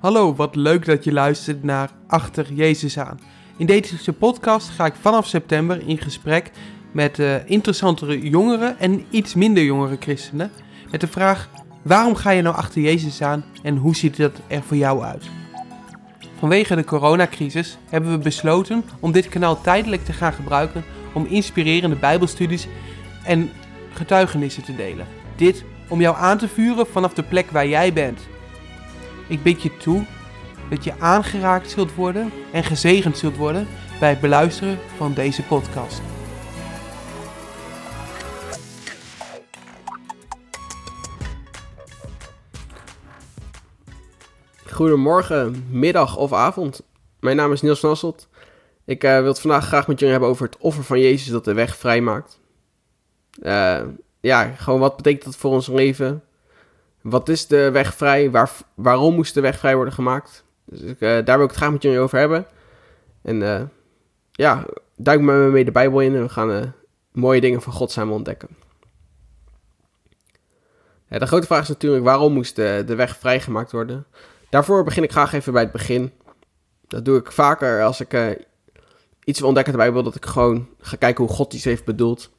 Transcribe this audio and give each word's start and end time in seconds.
Hallo, 0.00 0.34
wat 0.34 0.56
leuk 0.56 0.84
dat 0.84 1.04
je 1.04 1.12
luistert 1.12 1.62
naar 1.62 1.90
Achter 2.06 2.52
Jezus 2.52 2.98
aan. 2.98 3.20
In 3.56 3.66
deze 3.66 4.12
podcast 4.12 4.68
ga 4.68 4.86
ik 4.86 4.94
vanaf 5.00 5.26
september 5.26 5.88
in 5.88 5.98
gesprek 5.98 6.50
met 6.92 7.18
uh, 7.18 7.48
interessantere 7.48 8.28
jongeren 8.28 8.78
en 8.78 9.04
iets 9.10 9.34
minder 9.34 9.62
jongere 9.62 9.96
christenen. 10.00 10.50
Met 10.90 11.00
de 11.00 11.06
vraag: 11.06 11.48
waarom 11.82 12.14
ga 12.14 12.30
je 12.30 12.42
nou 12.42 12.56
achter 12.56 12.82
Jezus 12.82 13.22
aan 13.22 13.44
en 13.62 13.76
hoe 13.76 13.96
ziet 13.96 14.16
dat 14.16 14.32
er 14.46 14.62
voor 14.62 14.76
jou 14.76 15.02
uit? 15.02 15.24
Vanwege 16.38 16.74
de 16.74 16.84
coronacrisis 16.84 17.78
hebben 17.88 18.10
we 18.10 18.18
besloten 18.18 18.84
om 19.00 19.12
dit 19.12 19.28
kanaal 19.28 19.60
tijdelijk 19.60 20.04
te 20.04 20.12
gaan 20.12 20.32
gebruiken 20.32 20.84
om 21.12 21.26
inspirerende 21.26 21.96
Bijbelstudies 21.96 22.66
en 23.24 23.50
getuigenissen 23.92 24.62
te 24.62 24.76
delen. 24.76 25.06
Dit 25.36 25.64
om 25.88 26.00
jou 26.00 26.16
aan 26.16 26.38
te 26.38 26.48
vuren 26.48 26.86
vanaf 26.86 27.14
de 27.14 27.22
plek 27.22 27.50
waar 27.50 27.66
jij 27.66 27.92
bent. 27.92 28.20
Ik 29.30 29.42
bid 29.42 29.62
je 29.62 29.76
toe 29.76 30.06
dat 30.70 30.84
je 30.84 30.98
aangeraakt 30.98 31.70
zult 31.70 31.94
worden 31.94 32.32
en 32.52 32.64
gezegend 32.64 33.18
zult 33.18 33.36
worden 33.36 33.66
bij 34.00 34.10
het 34.10 34.20
beluisteren 34.20 34.78
van 34.96 35.14
deze 35.14 35.42
podcast. 35.42 36.00
Goedemorgen, 44.70 45.66
middag 45.70 46.16
of 46.16 46.32
avond. 46.32 46.82
Mijn 47.20 47.36
naam 47.36 47.52
is 47.52 47.62
Niels 47.62 47.80
Nasselt. 47.80 48.28
Ik 48.84 49.04
uh, 49.04 49.18
wil 49.18 49.26
het 49.26 49.40
vandaag 49.40 49.66
graag 49.66 49.86
met 49.86 49.98
jullie 49.98 50.14
hebben 50.14 50.30
over 50.30 50.46
het 50.46 50.56
offer 50.56 50.84
van 50.84 51.00
Jezus 51.00 51.28
dat 51.28 51.44
de 51.44 51.54
weg 51.54 51.76
vrijmaakt. 51.76 52.40
Uh, 53.42 53.82
ja, 54.20 54.44
gewoon 54.44 54.80
wat 54.80 54.96
betekent 54.96 55.24
dat 55.24 55.36
voor 55.36 55.50
ons 55.50 55.66
leven? 55.66 56.22
Wat 57.00 57.28
is 57.28 57.46
de 57.46 57.70
weg 57.70 57.94
vrij? 57.94 58.30
Waar, 58.30 58.50
waarom 58.74 59.14
moest 59.14 59.34
de 59.34 59.40
weg 59.40 59.58
vrij 59.58 59.74
worden 59.74 59.94
gemaakt? 59.94 60.44
Dus 60.64 60.80
ik, 60.80 61.00
uh, 61.00 61.08
daar 61.24 61.36
wil 61.36 61.44
ik 61.44 61.50
het 61.50 61.56
graag 61.56 61.72
met 61.72 61.82
jullie 61.82 61.98
over 61.98 62.18
hebben. 62.18 62.46
En 63.22 63.40
uh, 63.40 63.62
ja, 64.30 64.66
duik 64.96 65.20
met 65.20 65.36
me 65.36 65.50
mee 65.50 65.64
de 65.64 65.70
Bijbel 65.70 66.00
in 66.00 66.14
en 66.14 66.22
we 66.22 66.28
gaan 66.28 66.50
uh, 66.50 66.62
mooie 67.12 67.40
dingen 67.40 67.62
van 67.62 67.72
God 67.72 67.90
samen 67.90 68.14
ontdekken. 68.14 68.48
Ja, 71.08 71.18
de 71.18 71.26
grote 71.26 71.46
vraag 71.46 71.62
is 71.62 71.68
natuurlijk, 71.68 72.04
waarom 72.04 72.32
moest 72.32 72.56
de, 72.56 72.82
de 72.86 72.94
weg 72.94 73.16
vrijgemaakt 73.16 73.72
worden? 73.72 74.06
Daarvoor 74.50 74.84
begin 74.84 75.02
ik 75.02 75.10
graag 75.10 75.32
even 75.32 75.52
bij 75.52 75.62
het 75.62 75.72
begin. 75.72 76.12
Dat 76.88 77.04
doe 77.04 77.18
ik 77.18 77.32
vaker 77.32 77.82
als 77.82 78.00
ik 78.00 78.38
iets 79.24 79.38
wil 79.38 79.48
ontdekken 79.48 79.72
in 79.72 79.78
de 79.78 79.84
Bijbel, 79.84 80.02
dat 80.02 80.14
ik 80.14 80.26
gewoon 80.26 80.68
ga 80.78 80.96
kijken 80.96 81.24
hoe 81.24 81.34
God 81.34 81.54
iets 81.54 81.64
heeft 81.64 81.84
bedoeld. 81.84 82.30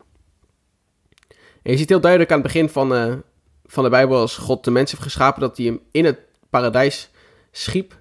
En 1.62 1.72
je 1.72 1.78
ziet 1.78 1.90
heel 1.90 2.02
duidelijk 2.02 2.32
aan 2.32 2.38
het 2.38 2.48
begin 2.48 2.70
van, 2.70 3.24
van 3.72 3.84
de 3.84 3.90
Bijbel, 3.90 4.18
als 4.18 4.38
God 4.38 4.64
de 4.64 4.72
mens 4.72 4.92
heeft 4.92 5.04
geschapen, 5.04 5.42
dat 5.42 5.58
hij 5.58 5.66
hem 5.66 5.80
in 5.92 6.06
het 6.06 6.20
paradijs 6.50 7.10
schiep, 7.52 8.00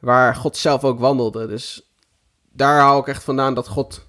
waar 0.00 0.34
God 0.34 0.56
zelf 0.56 0.84
ook 0.84 0.98
wandelde. 0.98 1.46
Dus 1.46 1.90
daar 2.52 2.80
haal 2.80 3.00
ik 3.00 3.06
echt 3.06 3.24
vandaan 3.24 3.54
dat 3.54 3.68
God 3.68 4.06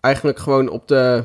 eigenlijk 0.00 0.38
gewoon 0.38 0.68
op 0.68 0.88
de. 0.88 1.24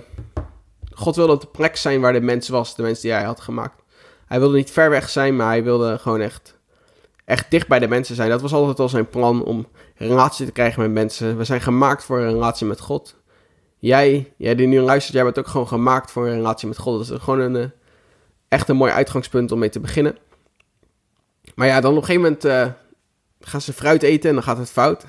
God 0.91 1.15
wilde 1.15 1.33
op 1.33 1.41
de 1.41 1.47
plek 1.47 1.75
zijn 1.75 2.01
waar 2.01 2.13
de 2.13 2.21
mens 2.21 2.49
was, 2.49 2.75
de 2.75 2.81
mens 2.81 2.99
die 2.99 3.11
hij 3.11 3.23
had 3.23 3.41
gemaakt. 3.41 3.83
Hij 4.25 4.39
wilde 4.39 4.55
niet 4.55 4.71
ver 4.71 4.89
weg 4.89 5.09
zijn, 5.09 5.35
maar 5.35 5.47
hij 5.47 5.63
wilde 5.63 5.97
gewoon 5.97 6.21
echt, 6.21 6.57
echt 7.25 7.51
dicht 7.51 7.67
bij 7.67 7.79
de 7.79 7.87
mensen 7.87 8.15
zijn. 8.15 8.29
Dat 8.29 8.41
was 8.41 8.53
altijd 8.53 8.79
al 8.79 8.89
zijn 8.89 9.09
plan 9.09 9.43
om 9.43 9.67
relatie 9.95 10.45
te 10.45 10.51
krijgen 10.51 10.81
met 10.81 10.91
mensen. 10.91 11.37
We 11.37 11.43
zijn 11.43 11.61
gemaakt 11.61 12.03
voor 12.03 12.19
een 12.19 12.31
relatie 12.33 12.67
met 12.67 12.79
God 12.79 13.19
jij, 13.79 14.33
jij 14.37 14.55
die 14.55 14.67
nu 14.67 14.79
luistert, 14.79 15.15
jij 15.15 15.23
bent 15.23 15.39
ook 15.39 15.47
gewoon 15.47 15.67
gemaakt 15.67 16.11
voor 16.11 16.27
een 16.27 16.35
relatie 16.35 16.67
met 16.67 16.77
God. 16.77 17.07
Dat 17.07 17.17
is 17.17 17.23
gewoon 17.23 17.39
een, 17.39 17.55
uh, 17.55 17.65
echt 18.49 18.69
een 18.69 18.75
mooi 18.75 18.91
uitgangspunt 18.91 19.51
om 19.51 19.59
mee 19.59 19.69
te 19.69 19.79
beginnen. 19.79 20.17
Maar 21.55 21.67
ja, 21.67 21.81
dan 21.81 21.91
op 21.91 21.97
een 21.97 22.05
gegeven 22.05 22.21
moment 22.21 22.45
uh, 22.45 22.67
gaan 23.41 23.61
ze 23.61 23.73
fruit 23.73 24.03
eten 24.03 24.29
en 24.29 24.35
dan 24.35 24.43
gaat 24.43 24.57
het 24.57 24.69
fout. 24.69 25.03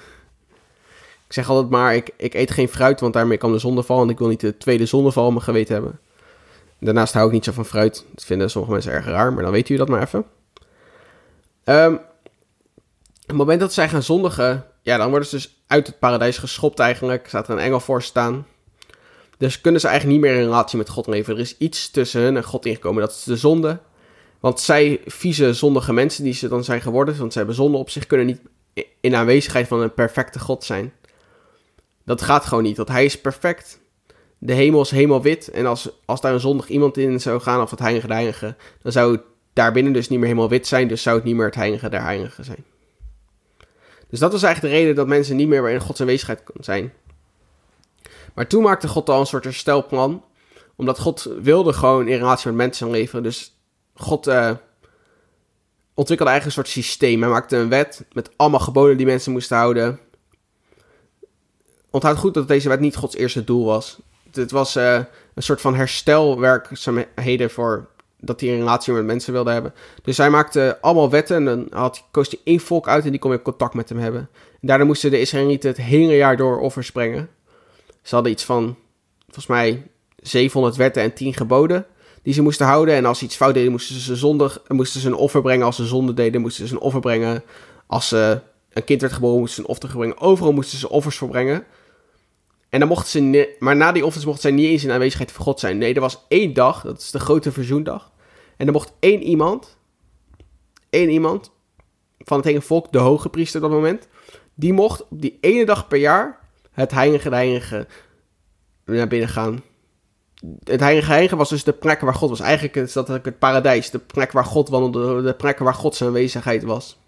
Ik 1.26 1.36
zeg 1.36 1.48
altijd 1.48 1.70
maar, 1.70 1.94
ik, 1.94 2.10
ik 2.16 2.34
eet 2.34 2.50
geen 2.50 2.68
fruit, 2.68 3.00
want 3.00 3.12
daarmee 3.12 3.38
kan 3.38 3.52
de 3.52 3.58
zonde 3.58 3.82
vallen. 3.82 4.04
En 4.04 4.10
ik 4.10 4.18
wil 4.18 4.28
niet 4.28 4.40
de 4.40 4.56
tweede 4.56 4.86
zondeval 4.86 5.26
op 5.26 5.32
mijn 5.32 5.44
geweten 5.44 5.74
hebben. 5.74 6.00
Daarnaast 6.78 7.12
hou 7.12 7.26
ik 7.26 7.32
niet 7.32 7.44
zo 7.44 7.52
van 7.52 7.64
fruit. 7.64 8.04
Dat 8.14 8.24
vinden 8.24 8.50
sommige 8.50 8.72
mensen 8.72 8.92
erg 8.92 9.04
raar, 9.04 9.32
maar 9.32 9.42
dan 9.42 9.52
weet 9.52 9.68
u 9.68 9.76
dat 9.76 9.88
maar 9.88 10.02
even. 10.02 10.24
Um, 11.64 11.94
op 11.94 13.26
het 13.26 13.36
moment 13.36 13.60
dat 13.60 13.72
zij 13.72 13.88
gaan 13.88 14.02
zondigen, 14.02 14.66
ja, 14.82 14.96
dan 14.96 15.10
worden 15.10 15.28
ze 15.28 15.34
dus 15.34 15.62
uit 15.66 15.86
het 15.86 15.98
paradijs 15.98 16.38
geschopt 16.38 16.78
eigenlijk. 16.78 17.28
Staat 17.28 17.48
er 17.48 17.54
een 17.54 17.60
engel 17.60 17.80
voor 17.80 18.02
staan. 18.02 18.46
Dus 19.40 19.60
kunnen 19.60 19.80
ze 19.80 19.88
eigenlijk 19.88 20.20
niet 20.20 20.30
meer 20.30 20.38
een 20.38 20.46
relatie 20.46 20.78
met 20.78 20.88
God 20.88 21.06
leven. 21.06 21.34
Er 21.34 21.40
is 21.40 21.56
iets 21.58 21.90
tussen 21.90 22.20
hun 22.20 22.36
en 22.36 22.44
God 22.44 22.66
ingekomen. 22.66 23.02
Dat 23.02 23.10
is 23.10 23.24
de 23.24 23.36
zonde. 23.36 23.78
Want 24.40 24.60
zij, 24.60 25.00
vieze, 25.06 25.52
zondige 25.52 25.92
mensen 25.92 26.24
die 26.24 26.32
ze 26.32 26.48
dan 26.48 26.64
zijn 26.64 26.80
geworden, 26.80 27.18
want 27.18 27.32
ze 27.32 27.38
hebben 27.38 27.56
zonde 27.56 27.78
op 27.78 27.90
zich, 27.90 28.06
kunnen 28.06 28.26
niet 28.26 28.40
in 29.00 29.14
aanwezigheid 29.14 29.68
van 29.68 29.80
een 29.80 29.94
perfecte 29.94 30.38
God 30.38 30.64
zijn. 30.64 30.92
Dat 32.04 32.22
gaat 32.22 32.44
gewoon 32.44 32.62
niet, 32.62 32.76
want 32.76 32.88
hij 32.88 33.04
is 33.04 33.20
perfect. 33.20 33.80
De 34.38 34.52
hemel 34.52 34.80
is 34.80 34.90
helemaal 34.90 35.22
wit. 35.22 35.50
En 35.50 35.66
als, 35.66 35.90
als 36.04 36.20
daar 36.20 36.32
een 36.32 36.40
zondig 36.40 36.68
iemand 36.68 36.96
in 36.96 37.20
zou 37.20 37.40
gaan, 37.40 37.62
of 37.62 37.70
het 37.70 37.78
heilige 37.78 38.06
de 38.06 38.12
heilige, 38.12 38.54
dan 38.82 38.92
zou 38.92 39.12
het 39.12 39.22
daarbinnen 39.52 39.92
dus 39.92 40.08
niet 40.08 40.18
meer 40.18 40.28
helemaal 40.28 40.48
wit 40.48 40.66
zijn. 40.66 40.88
Dus 40.88 41.02
zou 41.02 41.16
het 41.16 41.24
niet 41.24 41.36
meer 41.36 41.46
het 41.46 41.54
heilige 41.54 41.88
der 41.88 42.02
heiligen 42.02 42.44
zijn. 42.44 42.64
Dus 44.08 44.18
dat 44.18 44.32
was 44.32 44.42
eigenlijk 44.42 44.74
de 44.74 44.80
reden 44.80 44.94
dat 44.94 45.06
mensen 45.06 45.36
niet 45.36 45.48
meer 45.48 45.70
in 45.70 45.80
Gods 45.80 46.00
aanwezigheid 46.00 46.42
zijn. 46.54 46.92
Maar 48.40 48.48
toen 48.48 48.62
maakte 48.62 48.88
God 48.88 49.08
al 49.08 49.20
een 49.20 49.26
soort 49.26 49.44
herstelplan. 49.44 50.24
Omdat 50.76 50.98
God 50.98 51.30
wilde 51.42 51.72
gewoon 51.72 52.08
in 52.08 52.18
relatie 52.18 52.46
met 52.48 52.56
mensen 52.56 52.90
leven. 52.90 53.22
Dus 53.22 53.56
God 53.94 54.26
uh, 54.28 54.50
ontwikkelde 55.94 56.32
eigenlijk 56.32 56.44
een 56.44 56.64
soort 56.64 56.84
systeem. 56.84 57.20
Hij 57.20 57.30
maakte 57.30 57.56
een 57.56 57.68
wet 57.68 58.04
met 58.12 58.30
allemaal 58.36 58.60
geboden 58.60 58.96
die 58.96 59.06
mensen 59.06 59.32
moesten 59.32 59.56
houden. 59.56 59.98
Onthoud 61.90 62.16
goed 62.16 62.34
dat 62.34 62.48
deze 62.48 62.68
wet 62.68 62.80
niet 62.80 62.96
Gods 62.96 63.16
eerste 63.16 63.44
doel 63.44 63.64
was. 63.64 63.98
Het 64.32 64.50
was 64.50 64.76
uh, 64.76 64.94
een 65.34 65.42
soort 65.42 65.60
van 65.60 65.74
herstelwerkzaamheden 65.74 67.50
voor 67.50 67.88
dat 68.20 68.40
hij 68.40 68.50
een 68.50 68.58
relatie 68.58 68.92
met 68.92 69.04
mensen 69.04 69.32
wilde 69.32 69.50
hebben. 69.50 69.74
Dus 70.02 70.16
hij 70.16 70.30
maakte 70.30 70.78
allemaal 70.80 71.10
wetten 71.10 71.36
en 71.36 71.44
dan 71.44 71.66
had, 71.70 72.04
koos 72.10 72.28
hij 72.28 72.40
één 72.44 72.60
volk 72.60 72.88
uit 72.88 73.04
en 73.04 73.10
die 73.10 73.20
kon 73.20 73.32
je 73.32 73.42
contact 73.42 73.74
met 73.74 73.88
hem 73.88 73.98
hebben. 73.98 74.28
En 74.60 74.66
daardoor 74.66 74.86
moesten 74.86 75.10
de 75.10 75.20
Israëlieten 75.20 75.68
het 75.68 75.78
hele 75.78 76.16
jaar 76.16 76.36
door 76.36 76.60
offers 76.60 76.92
brengen. 76.92 77.28
Ze 78.10 78.16
hadden 78.16 78.34
iets 78.34 78.44
van, 78.44 78.76
volgens 79.24 79.46
mij, 79.46 79.86
700 80.16 80.76
wetten 80.76 81.02
en 81.02 81.14
10 81.14 81.34
geboden 81.34 81.86
die 82.22 82.34
ze 82.34 82.42
moesten 82.42 82.66
houden. 82.66 82.94
En 82.94 83.04
als 83.04 83.18
ze 83.18 83.24
iets 83.24 83.36
fout 83.36 83.54
deden, 83.54 83.70
moesten 83.70 84.00
ze, 84.00 84.16
zondig, 84.16 84.62
moesten 84.68 85.00
ze 85.00 85.06
een 85.06 85.14
offer 85.14 85.42
brengen. 85.42 85.66
Als 85.66 85.76
ze 85.76 85.86
zonde 85.86 86.14
deden, 86.14 86.40
moesten 86.40 86.68
ze 86.68 86.74
een 86.74 86.80
offer 86.80 87.00
brengen. 87.00 87.42
Als 87.86 88.08
ze 88.08 88.40
een 88.72 88.84
kind 88.84 89.00
werd 89.00 89.12
geboren, 89.12 89.38
moesten 89.38 89.54
ze 89.54 89.68
een 89.68 89.76
offer 89.76 89.98
brengen. 89.98 90.20
Overal 90.20 90.52
moesten 90.52 90.78
ze 90.78 90.88
offers 90.88 91.16
voor 91.16 91.28
brengen. 91.28 91.64
En 92.68 92.78
dan 92.78 92.88
mochten 92.88 93.10
ze, 93.10 93.56
maar 93.58 93.76
na 93.76 93.92
die 93.92 94.06
offers 94.06 94.24
mochten 94.24 94.42
zij 94.42 94.50
niet 94.50 94.70
eens 94.70 94.84
in 94.84 94.90
aanwezigheid 94.90 95.32
van 95.32 95.44
God 95.44 95.60
zijn. 95.60 95.78
Nee, 95.78 95.94
er 95.94 96.00
was 96.00 96.24
één 96.28 96.52
dag, 96.52 96.82
dat 96.82 97.00
is 97.00 97.10
de 97.10 97.20
grote 97.20 97.52
verzoendag. 97.52 98.12
En 98.56 98.66
er 98.66 98.72
mocht 98.72 98.92
één 99.00 99.22
iemand, 99.22 99.76
één 100.90 101.10
iemand 101.10 101.50
van 102.18 102.36
het 102.36 102.46
hele 102.46 102.60
volk, 102.60 102.92
de 102.92 102.98
hoge 102.98 103.28
priester 103.28 103.62
op 103.62 103.70
dat 103.70 103.78
moment, 103.78 104.08
die 104.54 104.72
mocht 104.72 105.02
op 105.02 105.20
die 105.20 105.38
ene 105.40 105.64
dag 105.64 105.88
per 105.88 105.98
jaar 105.98 106.39
het 106.80 106.90
heilige 106.90 107.28
heilige 107.28 107.86
naar 108.84 109.08
binnen 109.08 109.28
gaan. 109.28 109.62
Het 110.64 110.80
heilige 110.80 111.10
heilige 111.10 111.36
was 111.36 111.48
dus 111.48 111.64
de 111.64 111.72
plek 111.72 112.00
waar 112.00 112.14
God 112.14 112.28
was. 112.28 112.40
Eigenlijk 112.40 112.76
is 112.76 112.92
dat 112.92 113.08
het 113.08 113.38
paradijs, 113.38 113.90
de 113.90 113.98
plek 113.98 114.32
waar 114.32 114.44
God 114.44 114.68
wandelde, 114.68 115.22
de 115.22 115.34
plek 115.34 115.58
waar 115.58 115.74
God 115.74 115.94
zijn 115.94 116.08
aanwezigheid 116.08 116.62
was. 116.62 116.98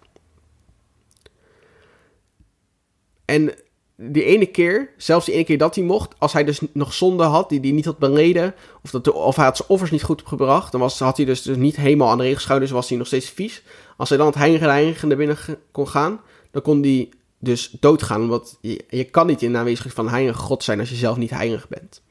En 3.25 3.53
die 3.95 4.23
ene 4.23 4.45
keer, 4.45 4.89
zelfs 4.97 5.25
die 5.25 5.33
ene 5.33 5.43
keer 5.43 5.57
dat 5.57 5.75
hij 5.75 5.83
mocht, 5.83 6.13
als 6.17 6.33
hij 6.33 6.43
dus 6.43 6.59
nog 6.73 6.93
zonde 6.93 7.23
had, 7.23 7.49
die 7.49 7.59
hij 7.59 7.71
niet 7.71 7.85
had 7.85 7.97
beleden, 7.97 8.55
of, 8.83 8.91
dat 8.91 9.11
of 9.11 9.35
hij 9.35 9.45
had 9.45 9.57
zijn 9.57 9.69
offers 9.69 9.91
niet 9.91 10.03
goed 10.03 10.21
gebracht, 10.25 10.71
dan 10.71 10.81
was, 10.81 10.99
had 10.99 11.17
hij 11.17 11.25
dus, 11.25 11.41
dus 11.41 11.57
niet 11.57 11.75
helemaal 11.75 12.09
aan 12.09 12.17
de 12.17 12.23
regels 12.23 12.59
dus 12.59 12.71
was 12.71 12.89
hij 12.89 12.97
nog 12.97 13.07
steeds 13.07 13.29
vies. 13.29 13.63
Als 13.97 14.09
hij 14.09 14.17
dan 14.17 14.27
het 14.27 14.35
heilige 14.35 14.65
heilige 14.65 15.07
naar 15.07 15.17
binnen 15.17 15.37
kon 15.71 15.87
gaan, 15.87 16.21
dan 16.51 16.61
kon 16.61 16.81
hij 16.81 17.09
dus 17.43 17.69
doodgaan, 17.79 18.21
omdat 18.21 18.57
je, 18.61 18.85
je 18.89 19.03
kan 19.03 19.27
niet 19.27 19.41
in 19.41 19.57
aanwezigheid 19.57 19.95
van 19.95 20.09
heilige 20.09 20.39
God 20.39 20.63
zijn 20.63 20.79
als 20.79 20.89
je 20.89 20.95
zelf 20.95 21.17
niet 21.17 21.29
heilig 21.29 21.67
bent. 21.67 22.01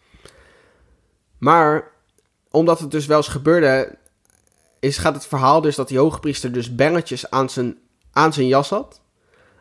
Maar, 1.38 1.90
omdat 2.50 2.79
het 2.79 2.90
dus 2.90 3.06
wel 3.06 3.17
eens 3.17 3.29
gebeurde, 3.29 3.99
is, 4.81 4.99
gaat 4.99 5.14
het 5.14 5.26
verhaal 5.26 5.61
dus 5.61 5.76
dat 5.76 5.88
die 5.88 5.99
hogepriester 5.99 6.52
dus 6.52 6.75
bengetjes 6.75 7.31
aan 7.31 7.50
zijn, 7.50 7.79
aan 8.12 8.32
zijn 8.32 8.46
jas 8.46 8.70
had, 8.70 9.00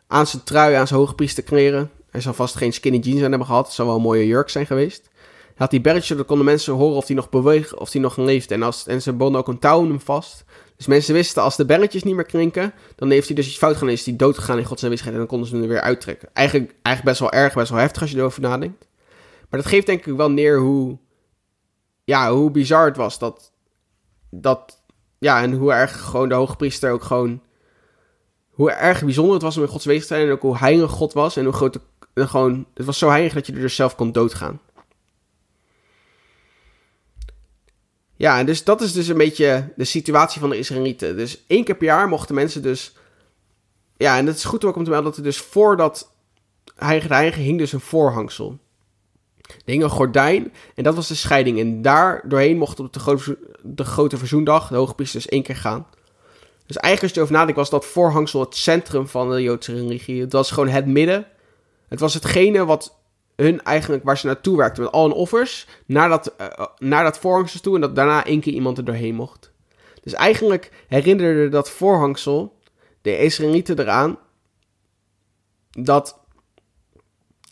aan 0.06 0.26
zijn 0.26 0.42
trui, 0.42 0.74
aan 0.74 0.86
zijn 0.86 1.00
hogepriester 1.00 1.42
kleren, 1.42 1.90
hij 2.12 2.20
zal 2.20 2.34
vast 2.34 2.54
geen 2.56 2.72
skinny 2.72 2.98
jeans 2.98 3.22
aan 3.22 3.30
hebben 3.30 3.46
gehad. 3.46 3.64
Het 3.64 3.74
zou 3.74 3.88
wel 3.88 3.96
een 3.96 4.02
mooie 4.02 4.26
jurk 4.26 4.48
zijn 4.48 4.66
geweest. 4.66 5.08
Hij 5.22 5.54
had 5.56 5.70
die 5.70 5.80
bergje, 5.80 6.14
dan 6.14 6.24
konden 6.24 6.46
mensen 6.46 6.74
horen 6.74 6.96
of 6.96 7.06
hij 7.06 7.16
nog 7.16 7.30
beweegt, 7.30 7.74
of 7.74 7.92
hij 7.92 8.00
nog 8.00 8.16
leeft. 8.16 8.50
En, 8.50 8.62
als, 8.62 8.86
en 8.86 9.02
ze 9.02 9.12
bonden 9.12 9.40
ook 9.40 9.48
een 9.48 9.58
touw 9.58 9.82
hem 9.82 10.00
vast. 10.00 10.44
Dus 10.82 10.90
mensen 10.90 11.14
wisten, 11.14 11.42
als 11.42 11.56
de 11.56 11.64
belletjes 11.64 12.02
niet 12.02 12.14
meer 12.14 12.24
klinken, 12.24 12.72
dan 12.96 13.10
heeft 13.10 13.26
hij 13.26 13.36
dus 13.36 13.46
iets 13.46 13.58
fout 13.58 13.76
gedaan. 13.76 13.92
is 13.92 14.04
hij 14.04 14.16
dood 14.16 14.38
gegaan 14.38 14.58
in 14.58 14.64
Gods 14.64 14.82
aanwezigheid. 14.82 15.14
En 15.14 15.20
dan 15.20 15.30
konden 15.30 15.48
ze 15.48 15.54
hem 15.54 15.62
er 15.62 15.70
weer 15.70 15.80
uittrekken. 15.80 16.28
Eigenlijk, 16.32 16.74
eigenlijk 16.82 17.18
best 17.18 17.30
wel 17.30 17.42
erg, 17.42 17.54
best 17.54 17.70
wel 17.70 17.78
heftig 17.78 18.02
als 18.02 18.10
je 18.10 18.16
erover 18.16 18.40
nadenkt. 18.40 18.88
Maar 19.48 19.60
dat 19.60 19.68
geeft 19.68 19.86
denk 19.86 20.06
ik 20.06 20.16
wel 20.16 20.30
neer 20.30 20.58
hoe, 20.58 20.98
ja, 22.04 22.32
hoe 22.32 22.50
bizar 22.50 22.86
het 22.86 22.96
was. 22.96 23.18
Dat, 23.18 23.52
dat, 24.30 24.82
ja, 25.18 25.42
en 25.42 25.52
hoe 25.52 25.72
erg 25.72 26.00
gewoon 26.00 26.28
de 26.28 26.34
hoogpriester 26.34 26.92
ook 26.92 27.02
gewoon 27.02 27.42
hoe 28.50 28.70
erg 28.70 29.04
bijzonder 29.04 29.34
het 29.34 29.42
was 29.42 29.56
om 29.56 29.62
in 29.62 29.68
Gods 29.68 29.84
wezen 29.84 30.02
te 30.02 30.14
zijn. 30.14 30.26
En 30.26 30.32
ook 30.32 30.42
hoe 30.42 30.56
heilig 30.56 30.90
God 30.90 31.12
was. 31.12 31.36
En 31.36 31.44
hoe 31.44 31.52
groot 31.52 31.72
de, 32.14 32.26
gewoon, 32.26 32.66
het 32.74 32.86
was 32.86 32.98
zo 32.98 33.08
heilig 33.08 33.32
dat 33.32 33.46
je 33.46 33.52
er 33.52 33.60
dus 33.60 33.74
zelf 33.74 33.94
kon 33.94 34.12
doodgaan. 34.12 34.60
Ja, 38.22 38.38
en 38.38 38.46
dus 38.46 38.64
dat 38.64 38.80
is 38.80 38.92
dus 38.92 39.08
een 39.08 39.16
beetje 39.16 39.72
de 39.76 39.84
situatie 39.84 40.40
van 40.40 40.50
de 40.50 40.58
Israëlieten. 40.58 41.16
Dus 41.16 41.44
één 41.46 41.64
keer 41.64 41.76
per 41.76 41.86
jaar 41.86 42.08
mochten 42.08 42.34
mensen 42.34 42.62
dus... 42.62 42.96
Ja, 43.96 44.18
en 44.18 44.26
het 44.26 44.36
is 44.36 44.44
goed 44.44 44.64
ook 44.64 44.76
om 44.76 44.84
te 44.84 44.90
melden 44.90 45.08
dat 45.08 45.18
er 45.18 45.24
dus 45.24 45.38
voordat 45.38 46.12
heilige 46.76 47.12
heilige 47.12 47.40
hing 47.40 47.58
dus 47.58 47.72
een 47.72 47.80
voorhangsel. 47.80 48.58
Er 49.42 49.54
hing 49.64 49.82
een 49.82 49.90
gordijn 49.90 50.52
en 50.74 50.82
dat 50.82 50.94
was 50.94 51.08
de 51.08 51.14
scheiding. 51.14 51.58
En 51.58 51.82
daar 51.82 52.22
doorheen 52.28 52.58
mocht 52.58 52.80
op 52.80 52.92
de 52.92 53.00
grote, 53.00 53.38
de 53.62 53.84
grote 53.84 54.18
verzoendag 54.18 54.68
de 54.68 54.76
hoge 54.76 54.94
priester 54.94 55.20
dus 55.20 55.30
één 55.30 55.42
keer 55.42 55.56
gaan. 55.56 55.86
Dus 56.66 56.76
eigenlijk 56.76 57.02
als 57.02 57.10
je 57.10 57.16
erover 57.16 57.34
nadenkt 57.34 57.58
was 57.58 57.70
dat 57.70 57.86
voorhangsel 57.86 58.40
het 58.40 58.56
centrum 58.56 59.08
van 59.08 59.30
de 59.30 59.42
Joodse 59.42 59.74
religie. 59.74 60.20
Het 60.20 60.32
was 60.32 60.50
gewoon 60.50 60.68
het 60.68 60.86
midden. 60.86 61.26
Het 61.88 62.00
was 62.00 62.14
hetgene 62.14 62.64
wat 62.64 63.01
hun 63.42 63.62
eigenlijk, 63.62 64.04
waar 64.04 64.18
ze 64.18 64.26
naartoe 64.26 64.56
werkten 64.56 64.82
met 64.82 64.92
al 64.92 65.02
hun 65.02 65.12
offers, 65.12 65.66
naar 65.86 66.08
dat, 66.08 66.34
uh, 66.40 66.66
naar 66.78 67.04
dat 67.04 67.18
voorhangsel 67.18 67.60
toe 67.60 67.74
en 67.74 67.80
dat 67.80 67.96
daarna 67.96 68.24
één 68.24 68.40
keer 68.40 68.52
iemand 68.52 68.78
er 68.78 68.84
doorheen 68.84 69.14
mocht. 69.14 69.50
Dus 70.02 70.12
eigenlijk 70.12 70.70
herinnerde 70.88 71.48
dat 71.48 71.70
voorhangsel 71.70 72.56
de 73.02 73.18
Israëlieten 73.18 73.78
eraan 73.78 74.18
dat 75.70 76.20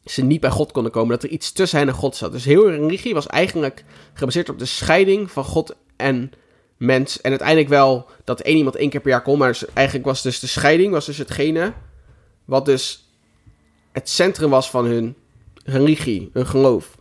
ze 0.05 0.23
niet 0.23 0.41
bij 0.41 0.51
God 0.51 0.73
konden 0.73 0.93
komen, 0.93 1.11
dat 1.11 1.23
er 1.23 1.29
iets 1.29 1.53
tussen 1.53 1.79
hen 1.79 1.89
en 1.89 1.95
God 1.95 2.17
zat. 2.17 2.33
Dus 2.33 2.45
heel 2.45 2.71
religie 2.71 3.15
was 3.15 3.27
eigenlijk 3.27 3.85
gebaseerd 4.13 4.49
op 4.49 4.59
de 4.59 4.65
scheiding 4.65 5.31
van 5.31 5.45
God 5.45 5.77
en 5.97 6.33
mens. 6.77 7.21
En 7.21 7.31
uiteindelijk 7.31 7.69
wel 7.69 8.07
dat 8.25 8.41
één 8.41 8.57
iemand 8.57 8.77
één 8.77 8.91
keer 8.91 9.01
per 9.01 9.11
jaar 9.11 9.23
kon, 9.23 9.39
maar 9.39 9.49
dus 9.49 9.65
eigenlijk 9.73 10.07
was 10.07 10.23
dus 10.23 10.41
de 10.41 10.47
scheiding, 10.47 10.93
was 10.93 11.07
dus 11.07 11.19
hetgene 11.19 11.73
wat 12.45 12.65
dus 12.65 13.09
het 13.93 14.09
centrum 14.09 14.51
was 14.51 14.71
van 14.71 14.85
hun 14.85 15.17
religie, 15.71 16.31
hun 16.33 16.47
geloof. 16.47 16.99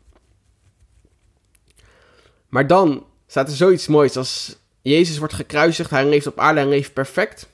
Maar 2.49 2.67
dan 2.67 3.05
staat 3.27 3.47
er 3.47 3.55
zoiets 3.55 3.87
moois 3.87 4.17
als 4.17 4.57
Jezus 4.81 5.17
wordt 5.17 5.33
gekruisigd, 5.33 5.89
hij 5.89 6.05
leeft 6.05 6.27
op 6.27 6.39
aarde 6.39 6.59
en 6.59 6.69
leeft 6.69 6.93
perfect. 6.93 7.49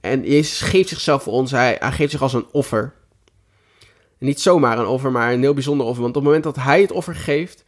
En 0.00 0.22
Jezus 0.22 0.60
geeft 0.60 0.88
zichzelf 0.88 1.22
voor 1.22 1.32
ons, 1.32 1.50
hij, 1.50 1.76
hij 1.78 1.92
geeft 1.92 2.10
zich 2.10 2.22
als 2.22 2.32
een 2.32 2.46
offer. 2.52 2.94
Niet 4.18 4.40
zomaar 4.40 4.78
een 4.78 4.86
offer, 4.86 5.12
maar 5.12 5.32
een 5.32 5.40
heel 5.40 5.54
bijzonder 5.54 5.86
offer. 5.86 6.02
Want 6.02 6.16
op 6.16 6.22
het 6.22 6.32
moment 6.32 6.54
dat 6.54 6.64
hij 6.64 6.80
het 6.80 6.92
offer 6.92 7.14
geeft, 7.14 7.64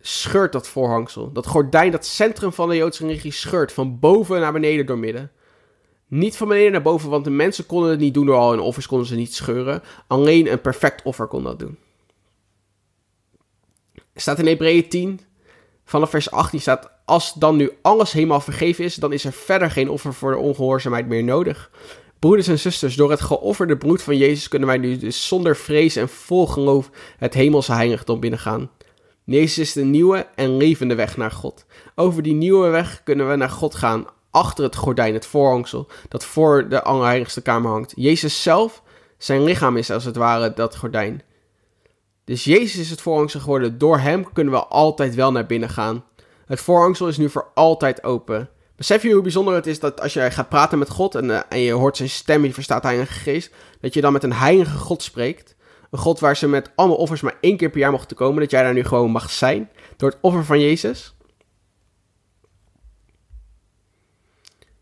scheurt 0.00 0.52
dat 0.52 0.68
voorhangsel. 0.68 1.32
Dat 1.32 1.46
gordijn, 1.46 1.90
dat 1.90 2.06
centrum 2.06 2.52
van 2.52 2.68
de 2.68 2.76
Joodse 2.76 3.06
religie 3.06 3.32
scheurt 3.32 3.72
van 3.72 3.98
boven 3.98 4.40
naar 4.40 4.52
beneden 4.52 4.86
door 4.86 4.98
midden. 4.98 5.30
Niet 6.08 6.36
van 6.36 6.48
beneden 6.48 6.72
naar 6.72 6.82
boven, 6.82 7.10
want 7.10 7.24
de 7.24 7.30
mensen 7.30 7.66
konden 7.66 7.90
het 7.90 8.00
niet 8.00 8.14
doen 8.14 8.26
door 8.26 8.36
al 8.36 8.50
hun 8.50 8.60
offers, 8.60 8.86
konden 8.86 9.06
ze 9.06 9.14
niet 9.14 9.34
scheuren. 9.34 9.82
Alleen 10.06 10.52
een 10.52 10.60
perfect 10.60 11.02
offer 11.02 11.26
kon 11.26 11.42
dat 11.42 11.58
doen. 11.58 11.78
Staat 14.14 14.38
in 14.38 14.46
Hebreeën 14.46 14.88
10, 14.88 15.20
vanaf 15.84 16.10
vers 16.10 16.30
18 16.30 16.60
staat, 16.60 16.90
als 17.04 17.32
dan 17.32 17.56
nu 17.56 17.70
alles 17.82 18.12
helemaal 18.12 18.40
vergeven 18.40 18.84
is, 18.84 18.94
dan 18.94 19.12
is 19.12 19.24
er 19.24 19.32
verder 19.32 19.70
geen 19.70 19.90
offer 19.90 20.14
voor 20.14 20.30
de 20.30 20.38
ongehoorzaamheid 20.38 21.08
meer 21.08 21.24
nodig. 21.24 21.70
Broeders 22.18 22.48
en 22.48 22.58
zusters, 22.58 22.94
door 22.94 23.10
het 23.10 23.20
geofferde 23.20 23.76
bloed 23.76 24.02
van 24.02 24.16
Jezus 24.16 24.48
kunnen 24.48 24.68
wij 24.68 24.78
nu 24.78 24.96
dus 24.96 25.28
zonder 25.28 25.56
vrees 25.56 25.96
en 25.96 26.08
vol 26.08 26.46
geloof 26.46 26.90
het 27.16 27.34
hemelse 27.34 27.72
heiligdom 27.72 28.20
binnengaan. 28.20 28.70
Jezus 29.24 29.58
is 29.58 29.72
de 29.72 29.84
nieuwe 29.84 30.26
en 30.34 30.56
levende 30.56 30.94
weg 30.94 31.16
naar 31.16 31.30
God. 31.30 31.66
Over 31.94 32.22
die 32.22 32.34
nieuwe 32.34 32.68
weg 32.68 33.02
kunnen 33.04 33.28
we 33.28 33.36
naar 33.36 33.50
God 33.50 33.74
gaan, 33.74 34.06
achter 34.30 34.64
het 34.64 34.76
gordijn, 34.76 35.14
het 35.14 35.26
voorhangsel, 35.26 35.88
dat 36.08 36.24
voor 36.24 36.68
de 36.68 36.82
allerheiligste 36.82 37.42
kamer 37.42 37.70
hangt. 37.70 37.92
Jezus 37.96 38.42
zelf, 38.42 38.82
zijn 39.18 39.44
lichaam 39.44 39.76
is 39.76 39.90
als 39.90 40.04
het 40.04 40.16
ware 40.16 40.54
dat 40.54 40.76
gordijn. 40.76 41.22
Dus 42.24 42.44
Jezus 42.44 42.76
is 42.80 42.90
het 42.90 43.00
voorhangsel 43.00 43.40
geworden. 43.40 43.78
Door 43.78 43.98
hem 43.98 44.32
kunnen 44.32 44.52
we 44.52 44.64
altijd 44.64 45.14
wel 45.14 45.32
naar 45.32 45.46
binnen 45.46 45.68
gaan. 45.68 46.04
Het 46.46 46.60
voorhangsel 46.60 47.08
is 47.08 47.16
nu 47.16 47.30
voor 47.30 47.50
altijd 47.54 48.04
open. 48.04 48.48
Besef 48.76 49.02
je 49.02 49.12
hoe 49.12 49.22
bijzonder 49.22 49.54
het 49.54 49.66
is 49.66 49.80
dat 49.80 50.00
als 50.00 50.12
je 50.12 50.30
gaat 50.30 50.48
praten 50.48 50.78
met 50.78 50.90
God 50.90 51.14
en, 51.14 51.24
uh, 51.24 51.40
en 51.48 51.60
je 51.60 51.72
hoort 51.72 51.96
zijn 51.96 52.08
stem, 52.08 52.44
je 52.44 52.52
verstaat 52.52 52.82
de 52.82 52.88
Heilige 52.88 53.12
Geest, 53.12 53.50
dat 53.80 53.94
je 53.94 54.00
dan 54.00 54.12
met 54.12 54.22
een 54.22 54.32
heilige 54.32 54.78
God 54.78 55.02
spreekt. 55.02 55.56
Een 55.90 55.98
God 55.98 56.20
waar 56.20 56.36
ze 56.36 56.48
met 56.48 56.70
allemaal 56.74 56.96
offers 56.96 57.20
maar 57.20 57.36
één 57.40 57.56
keer 57.56 57.70
per 57.70 57.80
jaar 57.80 57.90
mochten 57.90 58.16
komen, 58.16 58.40
dat 58.40 58.50
jij 58.50 58.62
daar 58.62 58.72
nu 58.72 58.84
gewoon 58.84 59.10
mag 59.10 59.30
zijn, 59.30 59.70
door 59.96 60.10
het 60.10 60.18
offer 60.20 60.44
van 60.44 60.60
Jezus. 60.60 61.16